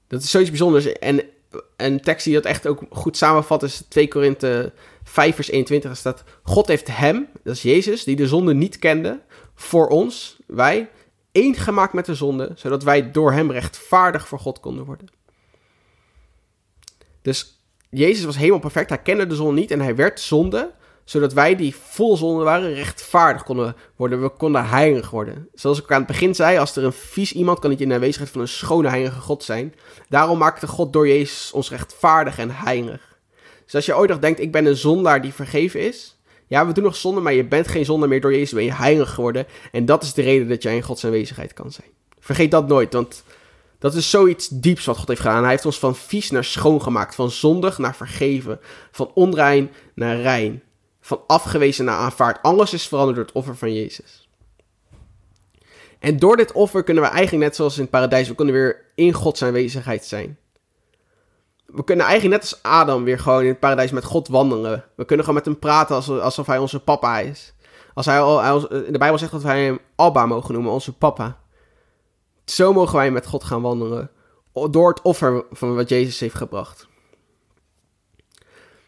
Dat 0.06 0.22
is 0.22 0.30
zoiets 0.30 0.50
bijzonders. 0.50 0.92
En 0.92 1.22
een 1.76 2.00
tekst 2.00 2.24
die 2.24 2.34
dat 2.34 2.44
echt 2.44 2.66
ook 2.66 2.82
goed 2.90 3.16
samenvat 3.16 3.62
is 3.62 3.82
2 3.88 4.08
Korinthe 4.08 4.72
5 5.02 5.34
vers 5.34 5.50
21. 5.50 5.90
Daar 5.90 5.98
staat, 5.98 6.24
God 6.42 6.66
heeft 6.66 6.96
hem, 6.96 7.28
dat 7.42 7.54
is 7.54 7.62
Jezus, 7.62 8.04
die 8.04 8.16
de 8.16 8.26
zonde 8.26 8.54
niet 8.54 8.78
kende, 8.78 9.20
voor 9.54 9.88
ons, 9.88 10.36
wij, 10.46 10.88
één 11.32 11.54
gemaakt 11.54 11.92
met 11.92 12.06
de 12.06 12.14
zonde, 12.14 12.52
zodat 12.54 12.82
wij 12.82 13.10
door 13.10 13.32
hem 13.32 13.50
rechtvaardig 13.50 14.28
voor 14.28 14.38
God 14.38 14.60
konden 14.60 14.84
worden. 14.84 15.08
Dus 17.22 17.60
Jezus 17.90 18.24
was 18.24 18.36
helemaal 18.36 18.60
perfect, 18.60 18.88
hij 18.88 18.98
kende 18.98 19.26
de 19.26 19.34
zonde 19.34 19.60
niet 19.60 19.70
en 19.70 19.80
hij 19.80 19.96
werd 19.96 20.20
zonde, 20.20 20.74
zodat 21.06 21.32
wij 21.32 21.56
die 21.56 21.74
vol 21.76 22.16
zonde 22.16 22.44
waren 22.44 22.74
rechtvaardig 22.74 23.42
konden 23.42 23.76
worden. 23.96 24.22
We 24.22 24.28
konden 24.28 24.68
heilig 24.68 25.10
worden. 25.10 25.48
Zoals 25.54 25.82
ik 25.82 25.92
aan 25.92 25.98
het 25.98 26.06
begin 26.06 26.34
zei, 26.34 26.58
als 26.58 26.76
er 26.76 26.84
een 26.84 26.92
vies 26.92 27.32
iemand 27.32 27.58
kan 27.58 27.70
niet 27.70 27.80
in 27.80 27.88
de 27.88 27.94
aanwezigheid 27.94 28.30
van 28.30 28.40
een 28.40 28.48
schone 28.48 28.88
heilige 28.88 29.20
God 29.20 29.42
zijn. 29.42 29.74
Daarom 30.08 30.38
maakte 30.38 30.66
God 30.66 30.92
door 30.92 31.08
Jezus 31.08 31.52
ons 31.52 31.70
rechtvaardig 31.70 32.38
en 32.38 32.50
heilig. 32.50 33.18
Dus 33.64 33.74
als 33.74 33.86
je 33.86 33.96
ooit 33.96 34.10
nog 34.10 34.18
denkt, 34.18 34.40
ik 34.40 34.52
ben 34.52 34.66
een 34.66 34.76
zondaar 34.76 35.22
die 35.22 35.32
vergeven 35.32 35.80
is, 35.80 36.16
ja, 36.46 36.66
we 36.66 36.72
doen 36.72 36.84
nog 36.84 36.96
zonde, 36.96 37.20
maar 37.20 37.32
je 37.32 37.44
bent 37.44 37.68
geen 37.68 37.84
zonde 37.84 38.06
meer 38.06 38.20
door 38.20 38.32
Jezus, 38.32 38.52
ben 38.52 38.64
je 38.64 38.72
heilig 38.72 39.10
geworden. 39.10 39.46
En 39.72 39.84
dat 39.84 40.02
is 40.02 40.12
de 40.12 40.22
reden 40.22 40.48
dat 40.48 40.62
jij 40.62 40.76
in 40.76 40.82
Gods 40.82 41.04
aanwezigheid 41.04 41.52
kan 41.52 41.72
zijn. 41.72 41.88
Vergeet 42.20 42.50
dat 42.50 42.68
nooit, 42.68 42.92
want 42.92 43.22
dat 43.78 43.94
is 43.94 44.10
zoiets 44.10 44.48
dieps 44.48 44.84
wat 44.84 44.96
God 44.96 45.08
heeft 45.08 45.20
gedaan. 45.20 45.42
Hij 45.42 45.50
heeft 45.50 45.66
ons 45.66 45.78
van 45.78 45.96
vies 45.96 46.30
naar 46.30 46.44
schoon 46.44 46.82
gemaakt, 46.82 47.14
van 47.14 47.30
zondig 47.30 47.78
naar 47.78 47.96
vergeven, 47.96 48.60
van 48.90 49.10
onrein 49.14 49.70
naar 49.94 50.20
rein, 50.20 50.62
van 51.06 51.20
afgewezen 51.26 51.84
naar 51.84 51.98
aanvaard. 51.98 52.42
Alles 52.42 52.72
is 52.72 52.88
veranderd 52.88 53.16
door 53.16 53.26
het 53.26 53.34
offer 53.34 53.56
van 53.56 53.72
Jezus. 53.72 54.28
En 55.98 56.18
door 56.18 56.36
dit 56.36 56.52
offer 56.52 56.82
kunnen 56.82 57.02
we 57.02 57.08
eigenlijk 57.08 57.44
net 57.44 57.56
zoals 57.56 57.76
in 57.76 57.82
het 57.82 57.90
paradijs, 57.90 58.28
we 58.28 58.34
kunnen 58.34 58.54
weer 58.54 58.84
in 58.94 59.12
Gods 59.12 59.42
aanwezigheid 59.42 60.04
zijn 60.04 60.38
we 61.66 61.84
kunnen 61.84 62.06
eigenlijk 62.06 62.42
net 62.42 62.52
als 62.52 62.62
Adam 62.62 63.04
weer 63.04 63.18
gewoon 63.18 63.42
in 63.42 63.48
het 63.48 63.60
paradijs 63.60 63.90
met 63.90 64.04
God 64.04 64.28
wandelen. 64.28 64.84
We 64.94 65.04
kunnen 65.04 65.24
gewoon 65.24 65.42
met 65.44 65.50
hem 65.50 65.58
praten 65.58 66.20
alsof 66.22 66.46
hij 66.46 66.58
onze 66.58 66.80
papa 66.80 67.18
is. 67.18 67.54
Als 67.94 68.06
hij, 68.06 68.18
in 68.86 68.92
de 68.92 68.98
Bijbel 68.98 69.18
zegt 69.18 69.32
dat 69.32 69.42
wij 69.42 69.64
hem 69.64 69.78
Abba 69.96 70.26
mogen 70.26 70.54
noemen, 70.54 70.72
onze 70.72 70.92
papa. 70.92 71.38
Zo 72.44 72.72
mogen 72.72 72.96
wij 72.96 73.10
met 73.10 73.26
God 73.26 73.44
gaan 73.44 73.62
wandelen. 73.62 74.10
Door 74.70 74.88
het 74.88 75.02
offer 75.02 75.44
van 75.50 75.74
wat 75.74 75.88
Jezus 75.88 76.20
heeft 76.20 76.34
gebracht. 76.34 76.86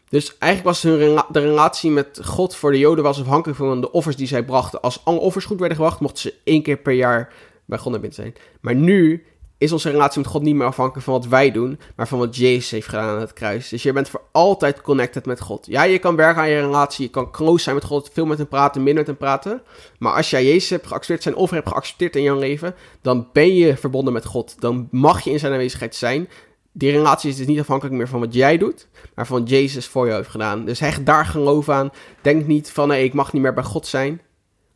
Dus 0.09 0.37
eigenlijk 0.37 0.73
was 0.73 0.83
hun 0.83 1.21
de 1.31 1.39
relatie 1.39 1.91
met 1.91 2.19
God 2.23 2.55
voor 2.55 2.71
de 2.71 2.79
Joden 2.79 3.03
was 3.03 3.19
afhankelijk 3.19 3.57
van 3.57 3.81
de 3.81 3.91
offers 3.91 4.15
die 4.15 4.27
zij 4.27 4.43
brachten. 4.43 4.81
Als 4.81 5.01
alle 5.03 5.19
offers 5.19 5.45
goed 5.45 5.59
werden 5.59 5.77
gebracht, 5.77 5.99
mochten 5.99 6.21
ze 6.21 6.33
één 6.43 6.61
keer 6.61 6.77
per 6.77 6.93
jaar 6.93 7.33
bij 7.65 7.77
God 7.77 7.91
naar 7.91 8.01
binnen 8.01 8.19
zijn. 8.19 8.35
Maar 8.61 8.75
nu 8.75 9.23
is 9.59 9.71
onze 9.71 9.89
relatie 9.89 10.21
met 10.21 10.29
God 10.29 10.41
niet 10.41 10.55
meer 10.55 10.67
afhankelijk 10.67 11.05
van 11.05 11.13
wat 11.13 11.27
wij 11.27 11.51
doen, 11.51 11.79
maar 11.95 12.07
van 12.07 12.19
wat 12.19 12.35
Jezus 12.35 12.71
heeft 12.71 12.87
gedaan 12.87 13.09
aan 13.09 13.19
het 13.19 13.33
kruis. 13.33 13.69
Dus 13.69 13.83
je 13.83 13.93
bent 13.93 14.09
voor 14.09 14.21
altijd 14.31 14.81
connected 14.81 15.25
met 15.25 15.41
God. 15.41 15.65
Ja, 15.65 15.83
je 15.83 15.99
kan 15.99 16.15
werken 16.15 16.41
aan 16.41 16.49
je 16.49 16.59
relatie, 16.59 17.05
je 17.05 17.11
kan 17.11 17.31
close 17.31 17.63
zijn 17.63 17.75
met 17.75 17.83
God, 17.83 18.09
veel 18.13 18.25
met 18.25 18.37
hem 18.37 18.47
praten, 18.47 18.83
minder 18.83 19.05
met 19.05 19.07
hem 19.07 19.17
praten. 19.17 19.61
Maar 19.97 20.13
als 20.13 20.29
jij 20.29 20.45
Jezus 20.45 20.69
hebt 20.69 20.87
geaccepteerd, 20.87 21.23
zijn 21.23 21.35
offer 21.35 21.55
hebt 21.57 21.69
geaccepteerd 21.69 22.15
in 22.15 22.23
jouw 22.23 22.39
leven, 22.39 22.75
dan 23.01 23.27
ben 23.33 23.55
je 23.55 23.77
verbonden 23.77 24.13
met 24.13 24.25
God. 24.25 24.55
Dan 24.59 24.87
mag 24.91 25.21
je 25.21 25.31
in 25.31 25.39
zijn 25.39 25.51
aanwezigheid 25.51 25.95
zijn. 25.95 26.29
Die 26.71 26.91
relatie 26.91 27.29
is 27.29 27.35
dus 27.35 27.47
niet 27.47 27.59
afhankelijk 27.59 27.95
meer 27.95 28.07
van 28.07 28.19
wat 28.19 28.33
jij 28.33 28.57
doet, 28.57 28.87
maar 29.15 29.27
van 29.27 29.39
wat 29.39 29.49
Jezus 29.49 29.87
voor 29.87 30.05
jou 30.05 30.17
heeft 30.17 30.29
gedaan. 30.29 30.65
Dus 30.65 30.79
hecht 30.79 31.05
daar 31.05 31.25
geloof 31.25 31.69
aan. 31.69 31.91
Denk 32.21 32.45
niet 32.45 32.71
van, 32.71 32.87
nee, 32.87 33.03
ik 33.03 33.13
mag 33.13 33.33
niet 33.33 33.41
meer 33.41 33.53
bij 33.53 33.63
God 33.63 33.87
zijn 33.87 34.21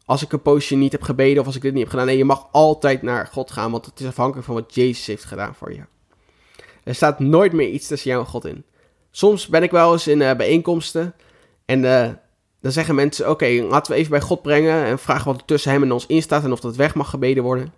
als 0.05 0.21
ik 0.23 0.31
een 0.31 0.41
poosje 0.41 0.75
niet 0.75 0.91
heb 0.91 1.01
gebeden 1.01 1.39
of 1.39 1.45
als 1.45 1.55
ik 1.55 1.61
dit 1.61 1.71
niet 1.71 1.81
heb 1.81 1.89
gedaan. 1.89 2.05
Nee, 2.05 2.17
je 2.17 2.25
mag 2.25 2.47
altijd 2.51 3.01
naar 3.01 3.29
God 3.31 3.51
gaan, 3.51 3.71
want 3.71 3.85
het 3.85 3.99
is 3.99 4.07
afhankelijk 4.07 4.45
van 4.45 4.55
wat 4.55 4.75
Jezus 4.75 5.05
heeft 5.05 5.23
gedaan 5.23 5.55
voor 5.55 5.73
je. 5.73 5.81
Er 6.83 6.95
staat 6.95 7.19
nooit 7.19 7.53
meer 7.53 7.69
iets 7.69 7.87
tussen 7.87 8.09
jou 8.09 8.23
en 8.23 8.29
God 8.29 8.45
in. 8.45 8.63
Soms 9.11 9.47
ben 9.47 9.63
ik 9.63 9.71
wel 9.71 9.91
eens 9.91 10.07
in 10.07 10.19
uh, 10.19 10.35
bijeenkomsten 10.35 11.13
en 11.65 11.83
uh, 11.83 12.09
dan 12.61 12.71
zeggen 12.71 12.95
mensen: 12.95 13.29
Oké, 13.29 13.45
laten 13.45 13.91
we 13.91 13.97
even 13.97 14.11
bij 14.11 14.21
God 14.21 14.41
brengen 14.41 14.85
en 14.85 14.99
vragen 14.99 15.25
wat 15.25 15.39
er 15.39 15.45
tussen 15.45 15.71
hem 15.71 15.83
en 15.83 15.91
ons 15.91 16.05
in 16.05 16.21
staat 16.21 16.43
en 16.43 16.51
of 16.51 16.59
dat 16.59 16.75
weg 16.75 16.95
mag 16.95 17.09
gebeden 17.09 17.43
worden. 17.43 17.73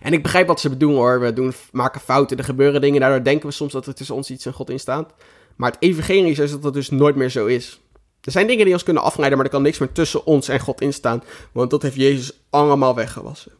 En 0.00 0.12
ik 0.12 0.22
begrijp 0.22 0.46
wat 0.46 0.60
ze 0.60 0.68
bedoelen 0.68 0.98
hoor. 0.98 1.20
We 1.20 1.32
doen, 1.32 1.52
maken 1.72 2.00
fouten, 2.00 2.36
er 2.36 2.44
gebeuren 2.44 2.80
dingen. 2.80 3.00
Daardoor 3.00 3.24
denken 3.24 3.48
we 3.48 3.54
soms 3.54 3.72
dat 3.72 3.86
er 3.86 3.94
tussen 3.94 4.14
ons 4.14 4.30
iets 4.30 4.46
en 4.46 4.52
God 4.52 4.70
in 4.70 4.80
staat. 4.80 5.12
Maar 5.56 5.70
het 5.70 5.82
evangelie 5.82 6.30
is 6.30 6.50
dat 6.50 6.62
dat 6.62 6.74
dus 6.74 6.90
nooit 6.90 7.16
meer 7.16 7.30
zo 7.30 7.46
is. 7.46 7.80
Er 8.20 8.32
zijn 8.32 8.46
dingen 8.46 8.64
die 8.64 8.74
ons 8.74 8.82
kunnen 8.82 9.02
afleiden, 9.02 9.38
maar 9.38 9.46
er 9.46 9.52
kan 9.52 9.62
niks 9.62 9.78
meer 9.78 9.92
tussen 9.92 10.26
ons 10.26 10.48
en 10.48 10.60
God 10.60 10.80
instaan. 10.80 11.22
Want 11.52 11.70
dat 11.70 11.82
heeft 11.82 11.96
Jezus 11.96 12.40
allemaal 12.50 12.94
weggewassen. 12.94 13.52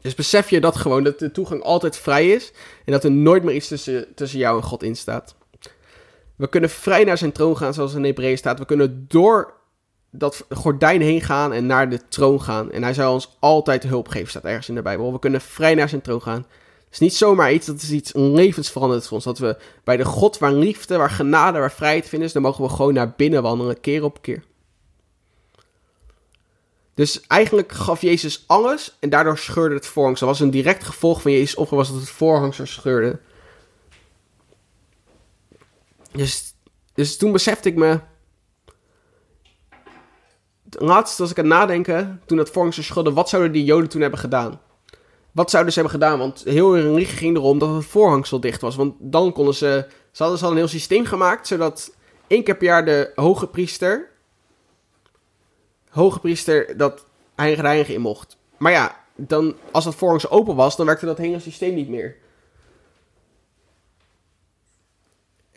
Dus 0.00 0.14
besef 0.14 0.50
je 0.50 0.60
dat 0.60 0.76
gewoon, 0.76 1.04
dat 1.04 1.18
de 1.18 1.30
toegang 1.30 1.62
altijd 1.62 1.96
vrij 1.96 2.30
is 2.30 2.52
en 2.84 2.92
dat 2.92 3.04
er 3.04 3.10
nooit 3.10 3.42
meer 3.42 3.54
iets 3.54 3.68
tussen, 3.68 4.14
tussen 4.14 4.38
jou 4.38 4.56
en 4.56 4.66
God 4.66 4.82
in 4.82 4.96
staat. 4.96 5.34
We 6.36 6.48
kunnen 6.48 6.70
vrij 6.70 7.04
naar 7.04 7.18
zijn 7.18 7.32
troon 7.32 7.56
gaan, 7.56 7.74
zoals 7.74 7.94
in 7.94 8.04
Hebreeën 8.04 8.38
staat. 8.38 8.58
We 8.58 8.64
kunnen 8.64 9.04
door 9.08 9.59
dat 10.10 10.46
gordijn 10.50 11.00
heen 11.00 11.20
gaan 11.20 11.52
en 11.52 11.66
naar 11.66 11.90
de 11.90 12.00
troon 12.08 12.42
gaan. 12.42 12.72
En 12.72 12.82
hij 12.82 12.94
zal 12.94 13.12
ons 13.12 13.36
altijd 13.38 13.82
hulp 13.82 14.08
geven, 14.08 14.28
staat 14.28 14.44
ergens 14.44 14.68
in 14.68 14.74
de 14.74 14.82
Bijbel. 14.82 15.12
We 15.12 15.18
kunnen 15.18 15.40
vrij 15.40 15.74
naar 15.74 15.88
zijn 15.88 16.00
troon 16.00 16.22
gaan. 16.22 16.46
Het 16.84 16.92
is 16.92 16.98
niet 16.98 17.14
zomaar 17.14 17.52
iets, 17.52 17.66
dat 17.66 17.82
is 17.82 17.90
iets 17.90 18.12
levensveranderends 18.14 19.08
voor 19.08 19.16
ons. 19.16 19.24
Dat 19.26 19.38
we 19.38 19.56
bij 19.84 19.96
de 19.96 20.04
God 20.04 20.38
waar 20.38 20.52
liefde, 20.52 20.96
waar 20.96 21.10
genade, 21.10 21.58
waar 21.58 21.72
vrijheid 21.72 22.08
vinden 22.08 22.28
is, 22.28 22.34
dan 22.34 22.42
mogen 22.42 22.64
we 22.64 22.70
gewoon 22.70 22.94
naar 22.94 23.14
binnen 23.16 23.42
wandelen, 23.42 23.80
keer 23.80 24.04
op 24.04 24.22
keer. 24.22 24.42
Dus 26.94 27.20
eigenlijk 27.26 27.72
gaf 27.72 28.00
Jezus 28.00 28.44
alles 28.46 28.96
en 28.98 29.08
daardoor 29.08 29.38
scheurde 29.38 29.74
het 29.74 29.86
voorhangsel. 29.86 30.26
Dat 30.26 30.36
was 30.36 30.46
een 30.46 30.52
direct 30.52 30.84
gevolg 30.84 31.22
van 31.22 31.32
Jezus 31.32 31.54
offer, 31.54 31.76
was 31.76 31.88
dat 31.88 32.00
het 32.00 32.10
voorhangsel 32.10 32.66
scheurde. 32.66 33.18
Dus, 36.12 36.54
dus 36.94 37.16
toen 37.16 37.32
besefte 37.32 37.68
ik 37.68 37.74
me. 37.76 38.00
Laatst 40.82 41.20
als 41.20 41.30
ik 41.30 41.38
aan 41.38 41.44
het 41.44 41.52
nadenken, 41.52 42.22
toen 42.26 42.36
dat 42.36 42.50
voorhangsel 42.50 42.82
scheurde, 42.82 43.12
wat 43.12 43.28
zouden 43.28 43.52
die 43.52 43.64
Joden 43.64 43.88
toen 43.88 44.00
hebben 44.00 44.20
gedaan? 44.20 44.60
Wat 45.32 45.50
zouden 45.50 45.72
ze 45.72 45.80
hebben 45.80 46.00
gedaan? 46.00 46.18
Want 46.18 46.42
heel 46.44 46.72
hun 46.72 46.82
religie 46.82 47.16
ging 47.16 47.36
erom 47.36 47.58
dat 47.58 47.74
het 47.74 47.84
voorhangsel 47.84 48.40
dicht 48.40 48.60
was. 48.60 48.76
Want 48.76 48.94
dan 48.98 49.32
konden 49.32 49.54
ze. 49.54 49.86
Ze 50.10 50.22
hadden, 50.22 50.38
ze 50.38 50.44
al 50.44 50.50
een 50.50 50.56
heel 50.56 50.68
systeem 50.68 51.04
gemaakt, 51.04 51.46
zodat 51.46 51.94
één 52.26 52.44
keer 52.44 52.56
per 52.56 52.66
jaar 52.66 52.84
de 52.84 53.12
hoge 53.14 53.46
priester 53.46 54.10
hoge 55.90 56.20
priester 56.20 56.76
dat 56.76 57.04
heilige 57.34 57.62
reinigen 57.62 57.94
in 57.94 58.00
mocht. 58.00 58.36
Maar 58.56 58.72
ja, 58.72 58.96
dan, 59.16 59.54
als 59.70 59.84
dat 59.84 59.94
voorhangs 59.94 60.30
open 60.30 60.56
was, 60.56 60.76
dan 60.76 60.86
werkte 60.86 61.06
dat 61.06 61.18
hele 61.18 61.40
systeem 61.40 61.74
niet 61.74 61.88
meer. 61.88 62.16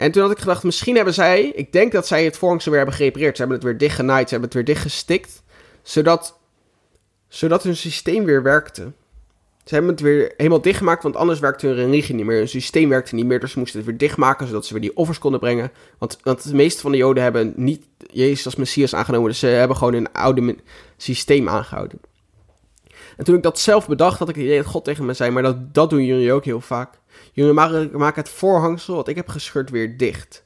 En 0.04 0.12
toen 0.12 0.22
had 0.22 0.32
ik 0.32 0.40
gedacht, 0.40 0.64
misschien 0.64 0.96
hebben 0.96 1.14
zij, 1.14 1.44
ik 1.46 1.72
denk 1.72 1.92
dat 1.92 2.08
zij 2.08 2.24
het 2.24 2.38
voorhangsel 2.38 2.70
weer 2.70 2.80
hebben 2.80 2.98
gerepareerd. 2.98 3.36
Ze 3.36 3.42
hebben 3.42 3.58
het 3.58 3.68
weer 3.68 3.78
dichtgenaaid, 3.78 4.30
ze 4.30 4.36
hebben 4.36 4.50
het 4.50 4.54
weer 4.54 4.76
dichtgestikt. 4.76 5.44
Zodat, 5.82 6.40
zodat 7.28 7.64
hun 7.64 7.76
systeem 7.76 8.24
weer 8.24 8.44
werkte. 8.44 8.92
Ze 9.66 9.74
hebben 9.74 9.92
het 9.92 10.02
weer 10.02 10.34
helemaal 10.38 10.62
dichtgemaakt, 10.62 11.04
want 11.04 11.16
anders 11.16 11.40
werkte 11.40 11.68
hun 11.68 11.76
religie 11.76 12.16
niet 12.16 12.26
meer. 12.26 12.38
Hun 12.38 12.48
systeem 12.48 12.90
werkte 12.90 13.16
niet 13.16 13.26
meer, 13.26 13.40
dus 13.40 13.52
ze 13.52 13.60
moesten 13.60 13.80
het 13.80 13.88
weer 13.90 13.98
dichtmaken, 13.98 14.48
zodat 14.48 14.66
ze 14.66 14.74
weer 14.74 14.82
die 14.82 14.98
offers 14.98 15.20
konden 15.20 15.40
brengen. 15.40 15.72
Want, 15.98 16.18
want 16.24 16.44
de 16.50 16.56
meeste 16.56 16.82
van 16.82 16.92
de 16.92 16.98
Joden 16.98 17.24
hebben 17.24 17.54
niet 17.56 17.86
Jezus 18.12 18.46
als 18.46 18.56
Messias 18.56 18.96
aangenomen, 18.96 19.30
dus 19.30 19.40
ze 19.40 19.48
hebben 19.48 19.78
gewoon 19.78 19.94
een 19.94 20.12
oude 20.12 20.56
systeem 20.98 21.50
aangehouden. 21.50 22.00
En 23.18 23.24
toen 23.24 23.36
ik 23.36 23.44
dat 23.44 23.60
zelf 23.60 23.88
bedacht, 23.88 24.20
had 24.20 24.30
ik 24.30 24.36
het 24.36 24.44
idee 24.44 24.58
dat 24.58 24.66
God 24.66 24.84
tegen 24.84 25.06
me 25.06 25.14
zei, 25.14 25.32
maar 25.32 25.44
dat, 25.44 25.74
dat 25.74 25.90
doen 25.90 26.06
jullie 26.06 26.34
ook 26.34 26.46
heel 26.46 26.62
vaak. 26.62 27.00
Jullie 27.32 27.54
maken 27.54 28.14
het 28.14 28.30
voorhangsel 28.30 28.96
wat 28.96 29.08
ik 29.08 29.16
heb 29.16 29.28
gescheurd 29.28 29.70
weer 29.70 29.98
dicht. 29.98 30.46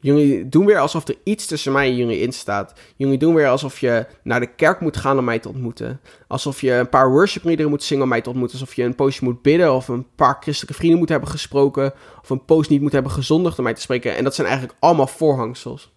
Jullie 0.00 0.48
doen 0.48 0.66
weer 0.66 0.78
alsof 0.78 1.08
er 1.08 1.16
iets 1.24 1.46
tussen 1.46 1.72
mij 1.72 1.88
en 1.88 1.96
jullie 1.96 2.20
in 2.20 2.32
staat. 2.32 2.72
Jullie 2.96 3.18
doen 3.18 3.34
weer 3.34 3.48
alsof 3.48 3.78
je 3.80 4.06
naar 4.22 4.40
de 4.40 4.54
kerk 4.54 4.80
moet 4.80 4.96
gaan 4.96 5.18
om 5.18 5.24
mij 5.24 5.38
te 5.38 5.48
ontmoeten. 5.48 6.00
Alsof 6.26 6.60
je 6.60 6.72
een 6.72 6.88
paar 6.88 7.10
worship 7.10 7.66
moet 7.68 7.82
zingen 7.82 8.02
om 8.02 8.08
mij 8.08 8.20
te 8.20 8.28
ontmoeten. 8.28 8.58
Alsof 8.58 8.74
je 8.74 8.82
een 8.82 8.94
poosje 8.94 9.24
moet 9.24 9.42
bidden 9.42 9.74
of 9.74 9.88
een 9.88 10.06
paar 10.14 10.36
christelijke 10.40 10.76
vrienden 10.76 10.98
moet 10.98 11.08
hebben 11.08 11.28
gesproken. 11.28 11.92
Of 12.22 12.30
een 12.30 12.44
poos 12.44 12.68
niet 12.68 12.80
moet 12.80 12.92
hebben 12.92 13.12
gezondigd 13.12 13.58
om 13.58 13.64
mij 13.64 13.74
te 13.74 13.80
spreken. 13.80 14.16
En 14.16 14.24
dat 14.24 14.34
zijn 14.34 14.46
eigenlijk 14.46 14.78
allemaal 14.80 15.06
voorhangsels. 15.06 15.92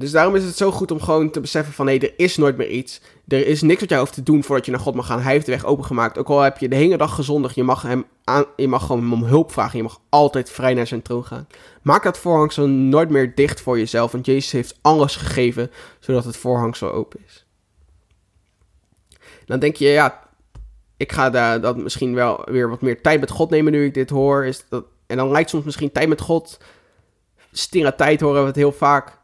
Dus 0.00 0.10
daarom 0.10 0.34
is 0.34 0.44
het 0.44 0.56
zo 0.56 0.70
goed 0.70 0.90
om 0.90 1.00
gewoon 1.00 1.30
te 1.30 1.40
beseffen 1.40 1.72
van... 1.72 1.86
hé, 1.86 1.96
er 1.98 2.12
is 2.16 2.36
nooit 2.36 2.56
meer 2.56 2.68
iets. 2.68 3.00
Er 3.28 3.46
is 3.46 3.62
niks 3.62 3.80
wat 3.80 3.88
jij 3.88 3.98
hoeft 3.98 4.14
te 4.14 4.22
doen 4.22 4.44
voordat 4.44 4.64
je 4.64 4.70
naar 4.70 4.80
God 4.80 4.94
mag 4.94 5.06
gaan. 5.06 5.20
Hij 5.20 5.32
heeft 5.32 5.46
de 5.46 5.52
weg 5.52 5.64
opengemaakt. 5.64 6.18
Ook 6.18 6.28
al 6.28 6.40
heb 6.40 6.58
je 6.58 6.68
de 6.68 6.76
hele 6.76 6.96
dag 6.96 7.14
gezondigd, 7.14 7.54
je 7.54 7.62
mag, 7.62 7.82
hem 7.82 8.04
je 8.56 8.68
mag 8.68 8.86
gewoon 8.86 9.12
om 9.12 9.24
hulp 9.24 9.52
vragen. 9.52 9.76
Je 9.76 9.82
mag 9.82 10.00
altijd 10.08 10.50
vrij 10.50 10.74
naar 10.74 10.86
zijn 10.86 11.02
troon 11.02 11.24
gaan. 11.24 11.46
Maak 11.82 12.02
dat 12.02 12.18
voorhangsel 12.18 12.66
nooit 12.66 13.10
meer 13.10 13.34
dicht 13.34 13.60
voor 13.60 13.78
jezelf. 13.78 14.12
Want 14.12 14.26
Jezus 14.26 14.52
heeft 14.52 14.78
alles 14.80 15.16
gegeven, 15.16 15.70
zodat 15.98 16.24
het 16.24 16.36
voorhangsel 16.36 16.92
open 16.92 17.20
is. 17.26 17.46
Dan 19.46 19.58
denk 19.58 19.76
je, 19.76 19.88
ja, 19.88 20.28
ik 20.96 21.12
ga 21.12 21.30
daar 21.30 21.60
dat 21.60 21.76
misschien 21.76 22.14
wel 22.14 22.42
weer 22.44 22.68
wat 22.68 22.80
meer 22.80 23.02
tijd 23.02 23.20
met 23.20 23.30
God 23.30 23.50
nemen 23.50 23.72
nu 23.72 23.84
ik 23.84 23.94
dit 23.94 24.10
hoor. 24.10 24.44
Is 24.44 24.64
dat, 24.68 24.84
en 25.06 25.16
dan 25.16 25.30
lijkt 25.30 25.50
soms 25.50 25.64
misschien 25.64 25.92
tijd 25.92 26.08
met 26.08 26.20
God... 26.20 26.58
Stira 27.52 27.92
tijd 27.92 28.20
horen 28.20 28.40
we 28.40 28.46
het 28.46 28.56
heel 28.56 28.72
vaak 28.72 29.19